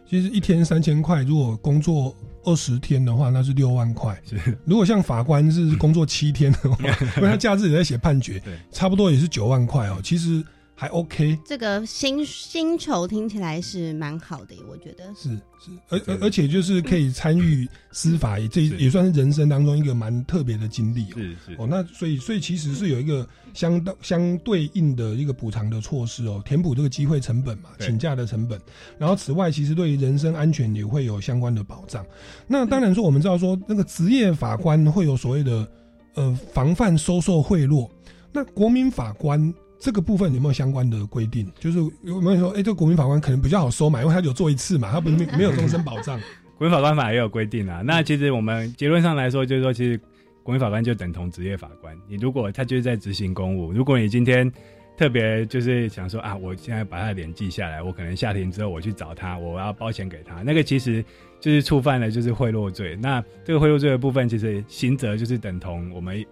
[0.06, 4.20] 其实一天三千块，如果工作二十天的话，那是六万块。
[4.66, 6.78] 如果像法官是工作七天的话，
[7.18, 10.00] 因为他假日也在写判决，差不多也是九万块哦。
[10.04, 10.44] 其实
[10.82, 11.38] 还 OK。
[11.46, 15.30] 这个薪薪酬听起来是蛮好的，我觉得是
[15.60, 21.14] 是，而而而且就是可以参与司法，也这也算是人生当中一个蛮特别的经历哦。
[21.14, 28.60] 是是哦，那所以所以其实是有一个相当相对应的一个补偿的措施哦，填补这个机会成本嘛，对请假的成本。
[28.98, 32.04] 然后此外，其实对于人身安全也会有相关的保障。
[32.48, 35.72] 那当然说，我们知道说那个职业法官会有所谓的
[36.16, 37.88] 呃防范收受贿赂，
[38.34, 39.54] 那国民法官。
[39.82, 41.52] 这个部分有没有相关的规定？
[41.60, 46.20] 就是有没有说，哎、这个国民法官可能比较好收嘛，因为他有做一次嘛，他不是没没有终身保障。
[46.56, 47.82] 国民法官法也有规定啊。
[47.84, 50.00] 那其实我们结论上来说，就是说，其实
[50.44, 51.98] 国民法官就等同职业法官。
[52.08, 54.52] 你如果他就是在执行公务，如果你今天
[54.96, 61.04] 特别就是想说啊，我现在把他的脸记下来，我可能下庭之后我去找他，我要包钱给他，那个其实
[61.40, 62.96] 就是触犯了就是贿赂罪。
[63.02, 66.24] 那这个贿赂罪的部分，其实刑责就是等同我们。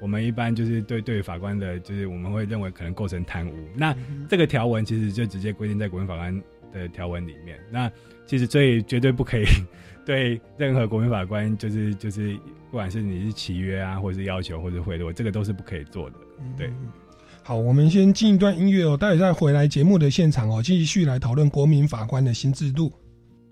[0.00, 3.52] 我们一般就是对对法官的，就是我们会认为可能构成贪污。
[3.74, 3.96] 那
[4.28, 6.42] 这个条文其实就直接规定在国民法官
[6.72, 7.58] 的条文里面。
[7.70, 7.90] 那
[8.26, 9.44] 其实所以绝对不可以
[10.04, 12.34] 对任何国民法官，就是就是
[12.70, 16.16] 不管是你是契约啊，或者是要求，或者贿赂，这个都是不可以做的。
[16.56, 16.70] 对，
[17.42, 22.92] 好，我们先进一段音乐哦，待会再回来节目的现场哦，继续来讨论国民法官的新制度。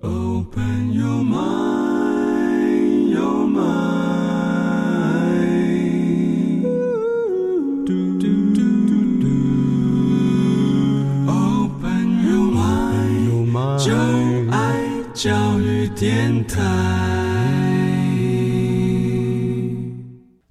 [0.01, 4.04] Open your mind, your mind.
[16.05, 16.61] 电台。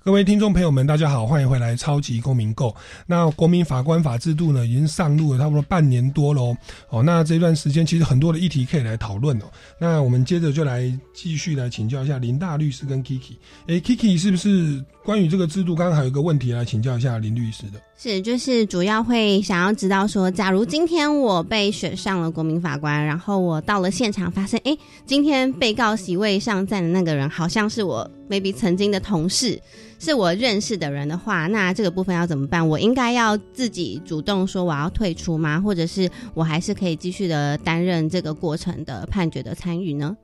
[0.03, 2.69] 各位听众朋友们，大家好，欢迎回来《超级公民购》。
[3.05, 6.57] 那国民法官法制度呢，已经上路了差不多半年多喽。
[6.89, 9.45] 哦，那这段时间其实很多的议题可以来讨论哦。
[9.79, 13.35] 那我们接着就来继续来请教一下林大律师跟 Kiki。
[13.67, 15.75] 哎 k i k i 是不是关于这个制度？
[15.75, 17.81] 刚刚还有一个问题来请教一下林律师的。
[17.97, 24.75] 是，就是主要会想要知道说，假如今天我被选上了国民法官，然后我到了现场，发现，哎，
[25.05, 29.61] 今天被告席位上站的那个人好像是我 maybe 曾经的同事，
[29.99, 32.67] 是我认识的人的话，那这个部分要怎么办？
[32.67, 35.59] 我应该要自己主动说我要退出吗？
[35.59, 40.15] 或者是我还是可以继续的担任这个过程的判决的参与呢？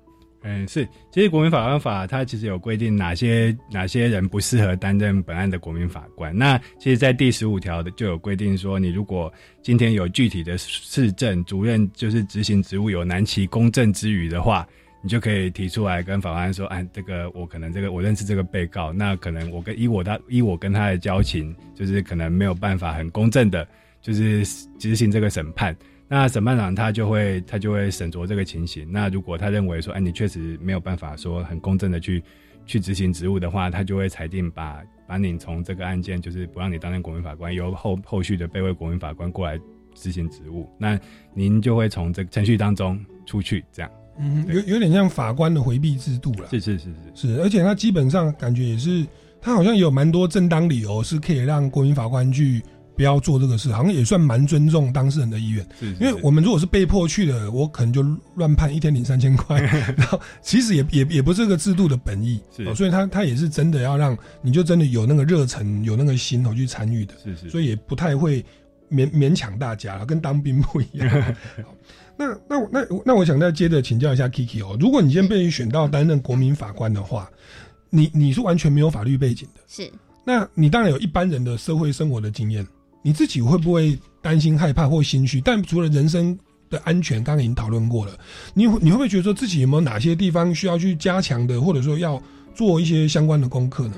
[0.42, 6.36] 嗯，是，其实国民法官法它其实有规定哪些哪些人不适合担任本案的国民法官。
[6.38, 9.32] 那其实，在第十五条的就有规定说，你如果
[9.62, 14.66] 今天有具体的市政主任就是执行职务有难其公正之余的话，
[15.02, 23.68] 你就可以提出来跟法官说，哎，这个我可能这个我认识这个被告，那可能我跟以我他以我跟他的交情，就是可能没有办法很公正的，
[24.02, 24.46] 就是
[24.78, 25.76] 执行这个审判。
[26.10, 28.92] 那审判长他就会他就会审酌这个情形。
[28.92, 32.24] 那如果他认为说，哎，你确实没有办法说很公正的去
[32.66, 39.60] 去执行职务的话，他就会裁定把把你从这个案件就是不让你担任国民法官，由后后续的备位国民法官过来
[39.94, 40.68] 执行职务。
[40.80, 41.00] 那
[41.34, 43.92] 您就会从这个程序当中出去，这样。
[44.18, 46.48] 嗯，有有点像法官的回避制度了。
[46.50, 49.06] 是是是是是，而且他基本上感觉也是，
[49.40, 52.62] 他好像有蛮多正当理由是可以让国民法官去
[53.00, 55.66] 不要做这个事，好像也算蛮尊重当事人的意愿。
[55.80, 58.04] 是因为我们如果是被迫去的，我可能就
[58.36, 59.62] 乱判一天 领三千块，
[59.96, 62.66] 然后其实也也也不是这个制度的本意，是。
[62.66, 68.44] 哦所以他他也是真的要让你就真的有那个热忱，有那个心头去参与的，是是，所以也不太会
[68.92, 71.36] 勉勉强大家了，跟当兵不一样。
[72.20, 77.32] 那那我那那我想再接着请教一下 Kiki 哦，如果你今天被选到担任国民法官的话，
[77.90, 79.90] 你你是完全没有法律背景的，是。
[80.26, 82.68] 那你当然有一般人的社会生活的经验，
[83.02, 85.40] 你自己会不会担心、害怕或心虚？
[85.42, 86.38] 但除了人生
[86.70, 88.18] 的安全，刚刚已经讨论过了，
[88.54, 92.22] 你你会不会觉得说自己有没有哪些地方需要去加强的，或者说要
[92.54, 93.96] 做一些相关的功课呢？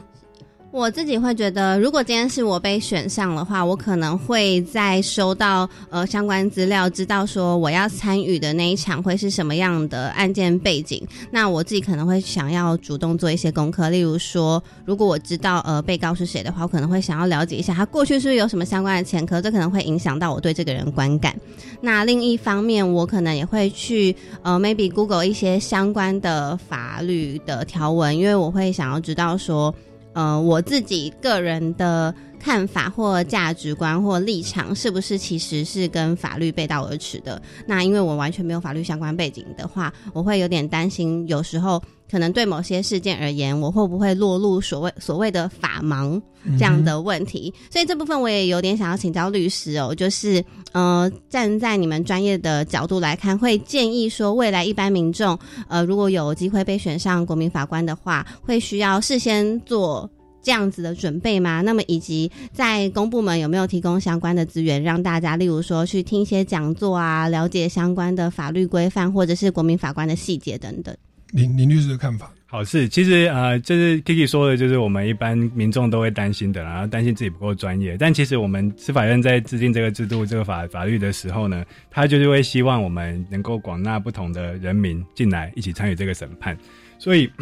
[0.71, 11.05] 我自己会觉得，如果今天是我被选上的话，我可能会在收到呃相关资料，知道说我要参与的那一场会是什么样的案件背景。
[11.29, 21.35] 那我自己可能会想要主动做一些功课，例如说，如果我知道呃被告是谁的话，我可能会想要了解一下他过去是不是有什么相关的前科，这可能会影响到我对这个人观感。
[21.81, 29.75] 那另一方面，我可能也会去呃 maybe Google 一些相关的法律的条文，因为我会想要知道说。
[30.13, 37.41] 呃，我自己个人的看法或价值观或立场，是不是其实是跟法律背道而驰的？
[37.65, 41.81] 那因为我完全没有法律相关背景的话，我会有点担心，有时候
[42.11, 46.21] 可能对某些事件而言，我会不会落入所谓所谓的法盲
[46.59, 47.53] 这样的问题？
[47.71, 50.43] 所以这部分我也有点想要请教律师哦，就是
[50.73, 55.39] 呃，站在你们专业的角度来看，会建议说，未来一般民众
[55.69, 60.09] 呃，如果有机会被选上国民法官的话，会需要事先做。
[60.43, 61.61] 这样子的准备吗？
[61.61, 70.97] 那么以及在公部门有没有提供相关的资源，让大家，例如说去听一些讲座啊，了解相关的法律规范，或者是国民法官的细节等等。
[71.31, 72.31] 林林律师的看法？
[72.45, 77.95] 好是，其实呃，就是 Kiki 说的，就是我们一般民众都会担心的，然后担心自己不够专业。
[77.97, 86.57] 但其实我们司法院在制定这个制度、这个法法律的时候呢，他就是会希望我们能够广纳不同的人民进来，一起参与这个审判。
[86.99, 87.29] 所以。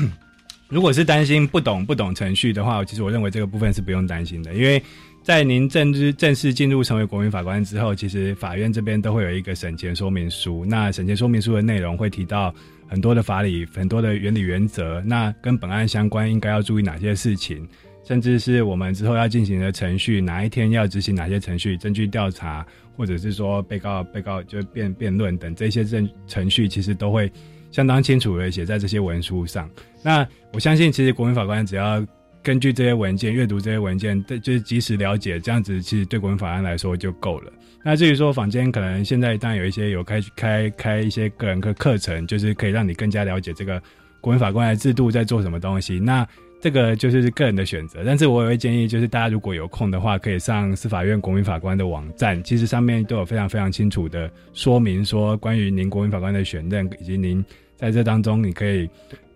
[0.69, 4.79] 如果是担心不懂不懂程序的话，其实我认为这个部分是不用担心的，因为
[5.23, 10.63] 在您正式正式进入成为国民法官之后，其实法院这边都会有一个审前说明书。
[10.63, 12.53] 那审前说明书的内容会提到
[12.89, 17.65] 很多的法理、很多的原理原则，那跟本案相关应该要注意哪些事情，
[18.03, 22.65] 甚至是我们之后要进行的程序，哪一天要执行哪些程序，证据调查，
[22.97, 27.31] 或者是说被告被告就辩辩论等这些证程序，其实都会。
[27.71, 29.69] 相当清楚的写在这些文书上。
[30.01, 32.03] 那我相信，其实国民法官只要
[32.41, 37.51] 根据这些文件阅读这些文件，就是及时了解，这样子其实对国民法官来说就够了。
[37.83, 43.81] 那至于说坊间可能现在当然有一些有开开开一些个人课课程，就是可以让你更加了解这个
[44.19, 45.99] 国民法官的制度在做什么东西。
[45.99, 46.27] 那
[46.61, 57.43] 这个就是个人的选择，但是我也会建议，就是大家如果有空的话，可以上司法院国民法官的网站，其实上面都有非常非常清楚的说明，说关于您国民法官的选任，以及您
[57.77, 58.89] 在这当中你可以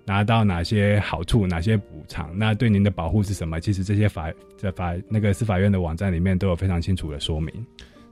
[0.05, 3.59] 拿到哪些好处、哪些补偿，那对您的保护是什么？
[3.59, 7.53] 其实这些法在法那个司法院的网站里面都有非常清楚的说明。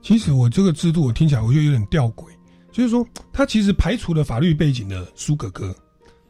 [0.02, 2.26] 其实我这个制度我听起来我就有点吊诡，
[2.72, 5.76] 就是说他其实排除了法律背景的苏哥哥。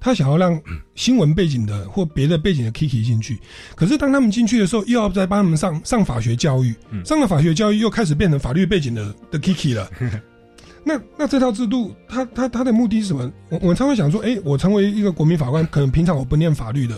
[0.03, 0.59] 他想要让
[0.95, 3.39] 新闻背景的或别的背景的 Kiki 进去，
[3.75, 6.73] 可是当他们进去的时候，又要再帮他们上上法学教育，
[7.05, 9.87] 上了法学教育又开始变成法律背景的的 Kiki 了。
[10.83, 13.31] 那那这套制度，他他他的目的是什么？
[13.49, 16.95] 我我常会想说，哎，我成为一个国民法官，可能平常我不念法律的，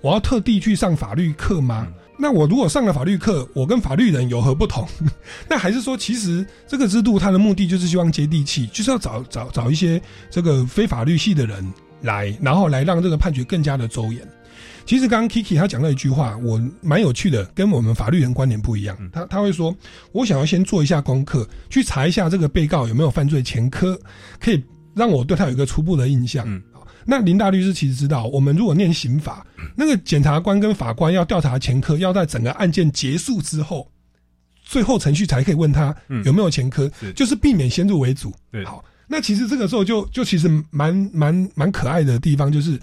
[0.00, 1.88] 我要特地去上法律课吗？
[2.18, 4.86] 那我如果上了法律课，我跟法律人有何不同？
[5.48, 11.72] 那还是说，其实这个制度它的目的就是希望接地气，就是要找找找一些这个非法律系的人。
[12.02, 14.28] 来，然后来让这个判决更加的周延。
[14.84, 18.96] 其实刚刚 Kiki 他讲到一句话，我蛮有趣的，跟我们法律人观点不一样。
[19.12, 19.74] 他他会说，
[20.12, 23.98] 我想要先做一下功课，去查一下这个被告有没有犯罪前科，
[24.40, 24.62] 可以
[24.94, 26.62] 让我对他有一个初步的印象。
[27.04, 33.90] 那林大律师其实知道，我们如果念刑法，那个检察官跟法官要调查前科，要在整个案件结束之后，
[34.62, 38.32] 最后程序才可以问他有没有前科，就是避免先入为主。
[38.64, 38.84] 好。
[39.08, 42.80] 那其实这个时候就就其实蛮蛮蛮可爱的地方，就是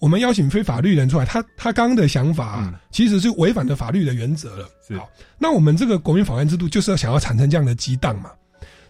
[0.00, 4.68] 我们邀请非法律人出来，他他刚刚的想法其实是违反了法律的原则了。
[4.98, 8.30] 好，那我们这个国民法官制度就是要想要产生这样的激荡嘛，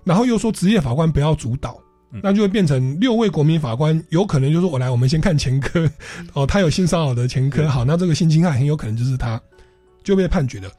[0.04, 1.78] 然后又说职业法官不要主导，
[2.22, 5.90] 那就会变成六位国民法官有可能就是我来，我们先看前科，
[6.32, 9.38] 哦，他有性骚扰的前科，好，那这个性侵害很有可能就是他
[10.04, 10.70] 就被判决了。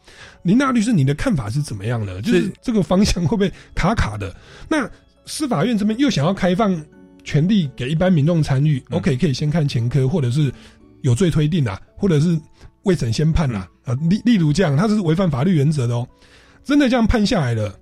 [0.43, 2.21] 林大律师，你的看法是怎么样的？
[2.21, 4.35] 就是这个方向会不会卡卡的？
[4.69, 4.89] 那？
[5.27, 6.75] 司法院这边又想要开放
[7.23, 10.51] 权利给一般民众参与、o 嗯 k 可以先看前科，或者是
[11.01, 12.39] 有罪推定啊，或者是
[12.83, 16.07] 未审先判啊，嗯啊，例例如这样，他是违反法律原则的哦。
[16.63, 17.73] 真的这样判下来了，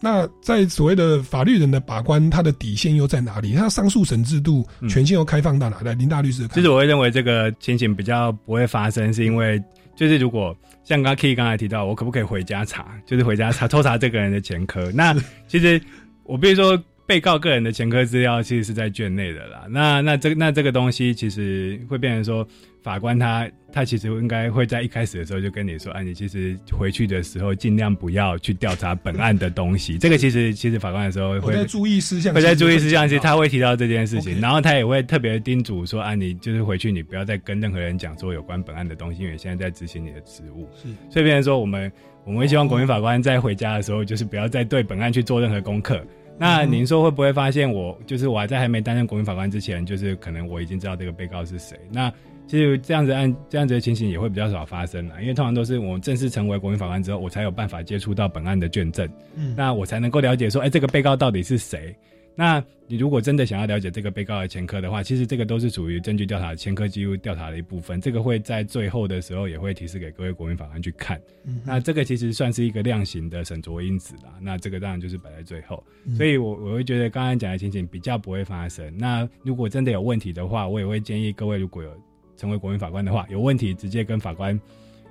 [0.00, 3.54] 那在所谓的法律人的把关，他的底线又在哪里？
[3.54, 5.80] 他上诉审制度嗯权限又开放到哪？
[5.82, 9.60] 来，林大律师其实我会认为这个情形比较不会发生，是因为
[9.96, 14.92] 就是如果像刚刚 Key 刚才提到，我可不可以回家查，就是回家查抽查这个人的前科？
[14.92, 15.12] 那
[15.48, 15.80] 其实
[16.22, 19.64] 我比如说，被告个人的前科资料其实是在卷内的啦。
[19.70, 22.46] 那那这那这个东西其实会变成说，
[22.82, 29.96] 法官他他其实应该会在一开始的时候就跟你说，啊，你其实回去的时候尽量不要去调查本案的东西。
[29.96, 40.68] 这个其实其实法官的时候会在注意事项，会在注意事项，其实他他会提到这件事情，然后他也会特别叮嘱说啊，你就是回去你不要再跟任何人讲说有关本案的东西，因为现在在执行你的职务。
[40.76, 41.90] 是所以变成说我们
[42.24, 46.04] 我们会希望国民法官在回家的时候，就是不要再对本案去做任何功课。
[46.38, 51.78] 那嗯您说会不会发现我就是我还在还没担任国民法官之前，就是可能我已经知道这个被告是谁？
[51.90, 52.12] 那
[52.46, 59.06] 其实这样子案这样子的情形也会比较少发生了，因为通常都是我正式成为国民法官之后，我才有办法接触到本案的卷证。
[59.34, 61.94] 嗯那我才能够了解说，哎、这个被告到底是谁？
[62.38, 68.00] 那你如果真的想要了解这个被告的前科的话，其实这个都是属于证据调查、前科记录调查的一部分。
[68.00, 71.20] 这个会在最后的时候也会提示给各位国民法官去看。
[71.44, 74.32] 嗯那这个其实算是一个量刑的审酌因子啦。
[74.40, 75.82] 那这个当然就是摆在最后。
[76.04, 78.96] 嗯所以我我会觉得刚刚讲的情形比较不会发生。
[78.96, 81.90] 那如果真的有问题的话，我也会建议各位如果有
[82.36, 84.58] 成为国民法官的话，有问题直接跟法官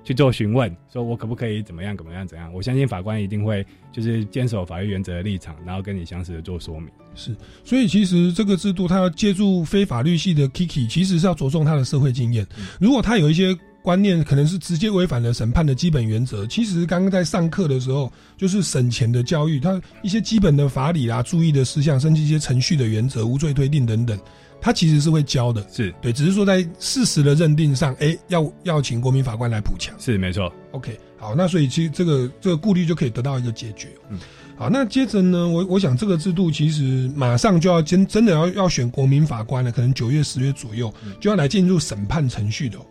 [0.07, 2.49] 去做询问，说我可不可以怎么样怎么样怎样。
[2.53, 6.87] 我相信法官一定会就是坚守法律原则的立场，然后跟你详实的做说明。
[7.13, 7.35] 是，
[7.65, 12.47] 所以其实这个制度，它要借助非法律系的 Kiki，其实是要着重他的社会经验。
[12.79, 24.17] 如果他有一些观念，可能是直接违反了审判的基本原则，其实刚刚在上课的时候，就是审前的教育，他一些基本的法理啦、注意的事项，甚至一些程序的原则、无罪推定等等，
[24.59, 25.65] 他其实是会教的。
[25.71, 29.95] 是对，只是说在事实的认定上，哎、要要请国民法官来补强。
[29.99, 30.51] 是没错。
[30.71, 33.89] OK，好，那所以其实这个这个顾虑就可以得到一个解决。
[34.09, 34.19] 嗯，
[34.57, 42.85] 好，那接着呢，我我想这个制度其实马上就要真真的要要选国民法官了，可能九月十月左右就要来进入审判程序的、哦。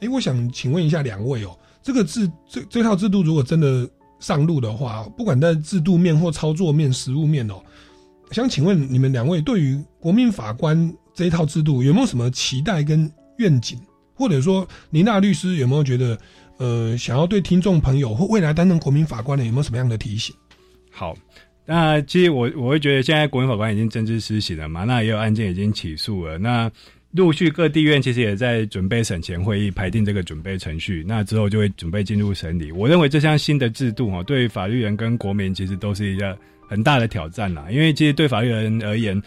[0.00, 3.88] 哎、我想请问一下两位哦，这个制这这套制度如果真的
[4.20, 7.54] 上路的话，不管在制度面或操作面、实务面哦，
[8.30, 13.78] 想请问你们两位对于国民法官这一套制度有没有什么期待跟愿景？
[14.16, 16.16] 或者说，林大律师有没有觉得，
[16.58, 20.32] 呃，想要对听众朋友或未来担任国民法官的有没有什么样的提醒？
[20.92, 21.16] 好，
[21.66, 26.70] 那其实我我会觉得现在国民法官已经正式施行了嘛，那也有案件已经起诉了，那
[27.10, 32.70] 陆续各地院其实也在准备审前会议排定这个准备程序，那之后就会准备进入审理。
[32.70, 36.38] 我认为这项新的制度哈，对于法律人跟国民其实都是一个
[36.68, 39.20] 很大的挑战啦，因为其实对法律人而言。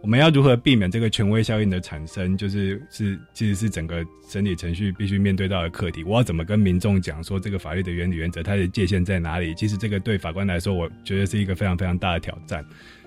[0.00, 2.36] 我们要如何避免这个权威效应的产生？
[2.36, 6.04] 就是是其实是整个审理程序必须面对到的课题。
[6.04, 9.52] 我要怎么跟民众讲说这个法律的原理原则，它的界限在哪里？
[9.54, 12.64] 其实这个对法官来说，我觉得是一个非常非常大的挑战。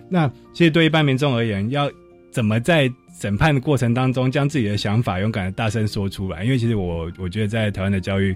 [0.09, 1.89] 那其实对一般民众而言，要
[2.29, 6.43] 怎么在审判的过程当中将自己的想法勇敢的大声说出来？
[6.43, 8.35] 因为其实我我觉得在台湾的教育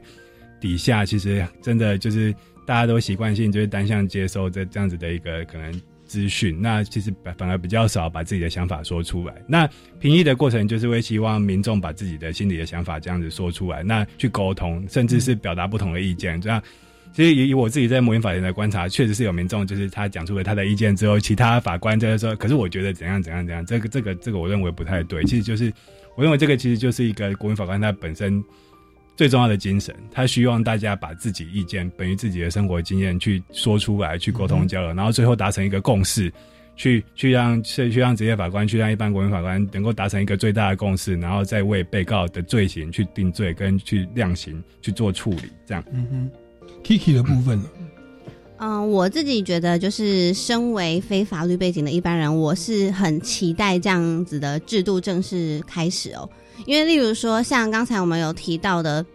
[0.62, 2.34] 底下，其实真的就是
[2.66, 5.82] 大家都习惯性就是单向接收这这样子的一个可能。
[6.16, 9.36] 资讯，那其实反而比较少把自己的想法说出来。
[9.45, 16.39] 那评议的过程就是会希望民众把自己的心里的想法这样子说出来，那去沟通，甚至是表达不同的意见。
[16.39, 16.63] 这样，
[17.11, 25.22] 其实以以我自己在模拟法庭的观察，确实是有民众就是他讲出了他的意见之后，其他法官就是说，可是我觉得怎样怎样怎样，这个这个这个我认为不太对。
[25.26, 25.70] 其实就是
[26.16, 28.41] 我认为这个其实就是一个国民法官他本身。
[29.16, 36.32] 最重要的精神，他希望大家把自己意见、本于自己的生活经验去说出来，去沟通交流，然后最后达成一个共识，
[36.76, 45.84] 去去让去去让职业法官，去让一般国民法官能够达成一个最大的共识，然后再为被告的罪行去定罪跟去量刑去做处理，这样。
[45.93, 46.32] 嗯哼
[46.84, 47.70] ，Kiki 的部分呢？
[48.57, 56.30] 嗯，我自己觉得，就是身为非法律背景的一般人，我是很期待这样子的制度正式开始哦。
[56.66, 59.06] 因为，例如说，像刚才我们有提到的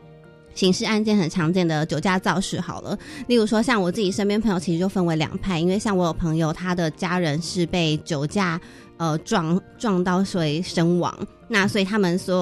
[0.55, 8.61] 刑事案件很常见的酒驾肇事，好了，例如说，像我自己身边朋友，其实就分为两派，因为像我有朋友，他的家人是被酒驾
[8.99, 11.17] 呃撞撞到所以身亡，
[11.49, 12.35] 那所以他们所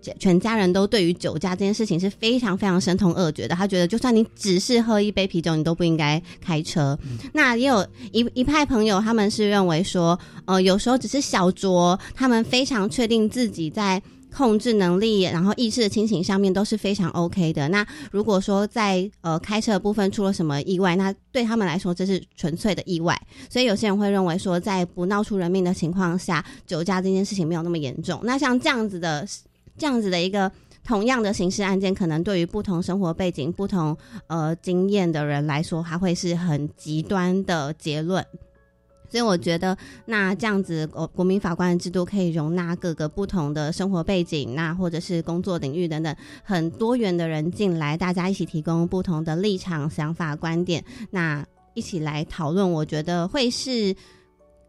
[0.00, 6.96] 有全家人都对于酒驾这件事情是非常非常深痛恶绝的，他觉得就算你只是喝一杯啤酒，你都不应该开车。
[7.32, 14.00] 那也有一一派朋友，他们是认为说，呃，有时候只是小酌，他们非常确定自己在。
[14.36, 17.66] 控制能力，然后意识的清醒上面都是非常 OK 的。
[17.70, 23.18] 那如果说在呃开车的部分出了什么意外，那对他们来说这是纯粹的意外。
[23.48, 28.20] 所以有些人会认为说，在不闹出人命的情况下，酒驾这件事情没有那么严重。
[28.24, 29.26] 那像这样子的
[29.78, 30.52] 这样子的一个
[30.84, 38.22] 同样的刑事案件，可能对于不同生活背景、不同呃经验的人来说，还会是很极端的结论。
[39.08, 53.94] 所以我觉得，那这样子国国民法官的制度可以容纳各个不同的生活背景，那或者是工作领域等等很多元的人进来，大家一起提供不同的立场、想法、观点，那一起来讨论，我觉得会是。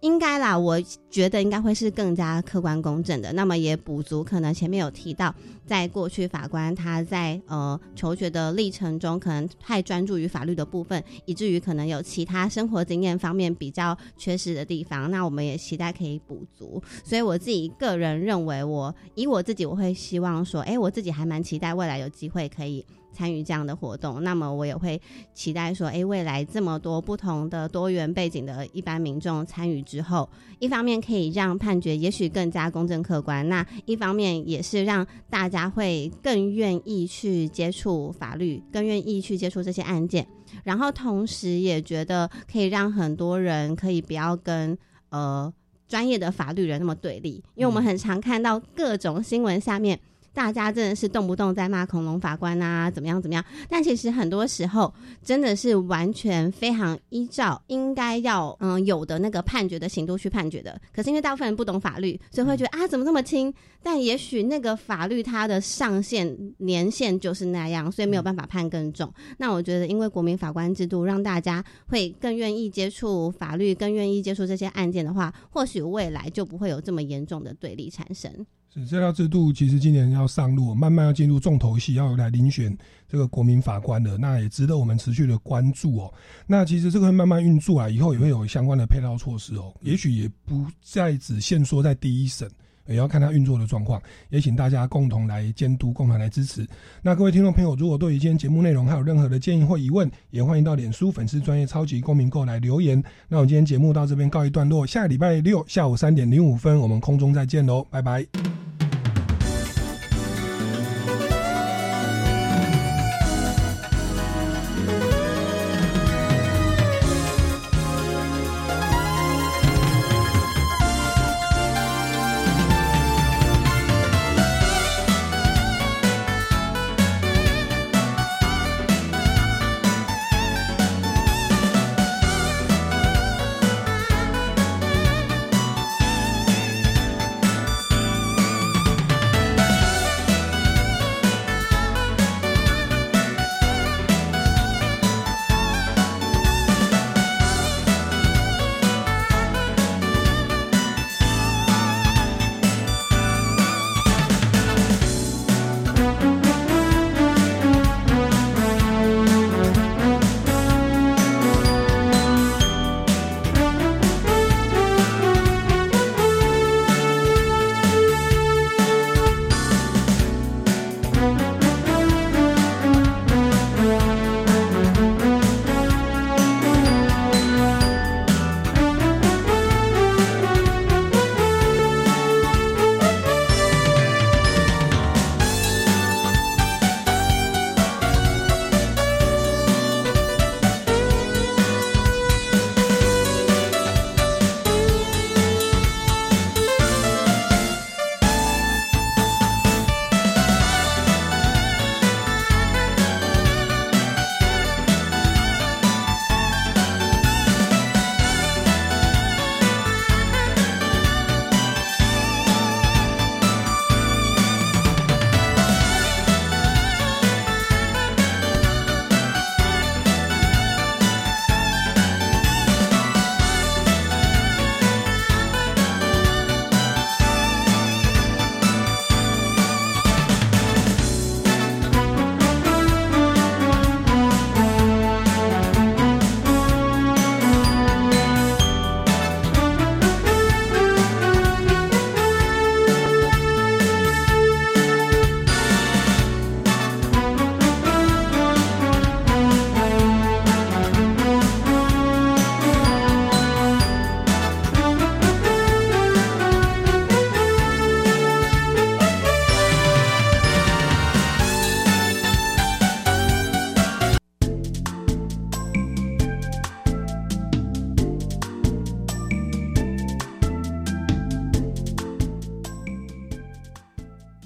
[0.02, 0.80] 应该啦，我
[1.10, 3.34] 觉得应该会是更加客观公正的。
[3.34, 5.34] 那么也补足可能前面有提到，
[5.66, 15.10] 在过去法官他在呃求学的历程中，可能太专注于法律的部分，以至于可能有其他生活经验方面比较缺失的地方。
[15.10, 16.82] 那我们也期待可以补足。
[17.04, 22.86] 所以我自己个人认为，我以我自己，我会希望说，哎，我自己还蛮期待未来有机会可以。
[23.18, 25.02] 参与这样的活动，那么我也会
[25.34, 40.28] 期待说，诶，未来这么多不同的多元背景的一般民众参与之后，一方面可以让判决也许更加公正客观，那一方面也是让大家会更愿意去接触法律，更愿意去接触这些案件，
[40.64, 44.78] 然后同时也觉得可以让很多人可以不要跟
[45.10, 45.52] 呃
[45.88, 50.00] 专业的法律人那么对立，因为我们很常看到各种新闻下面。
[50.38, 53.44] 大家真的是动不动在骂恐龙法官啊，怎么样怎么样？
[53.68, 60.80] 但其实很多时候真的是完全非常依照应该要嗯有的那个判决的刑度去判决的。
[60.94, 63.52] 可是因为大部分人不懂法律，所以会觉得啊怎么这么轻？
[63.82, 69.12] 但也许那个法律它的上限年限就是那样，所以没有办法判更重。
[69.40, 78.46] 那我觉得，因为国民法官制度让大家会更愿意接触法律，更愿意接触这些案件的话，或许未来就不会有这么严重的对立产生。
[78.86, 86.14] 这套制度其实今年要上路，慢慢要进入重头戏，要来遴选这个国民法官的，那也值得我们持续的关注哦。
[86.46, 89.74] 那其实这个会慢慢运作啊，以后也会有相关的配套措施哦。
[89.82, 92.48] 也许也不再只限缩在第一审，
[92.88, 94.00] 也要看它运作的状况。
[94.30, 96.68] 也请大家共同来监督，共同来支持。
[97.02, 103.04] 那各位听众朋友，如果对于今天节目内容还有任何的建议或疑问，也欢迎到脸书粉丝专业超级公民购来留言。
[103.28, 108.67] 那我们今天节目到这边告一段落，下礼拜六下午三点零五分，我们空中再见喽，拜拜。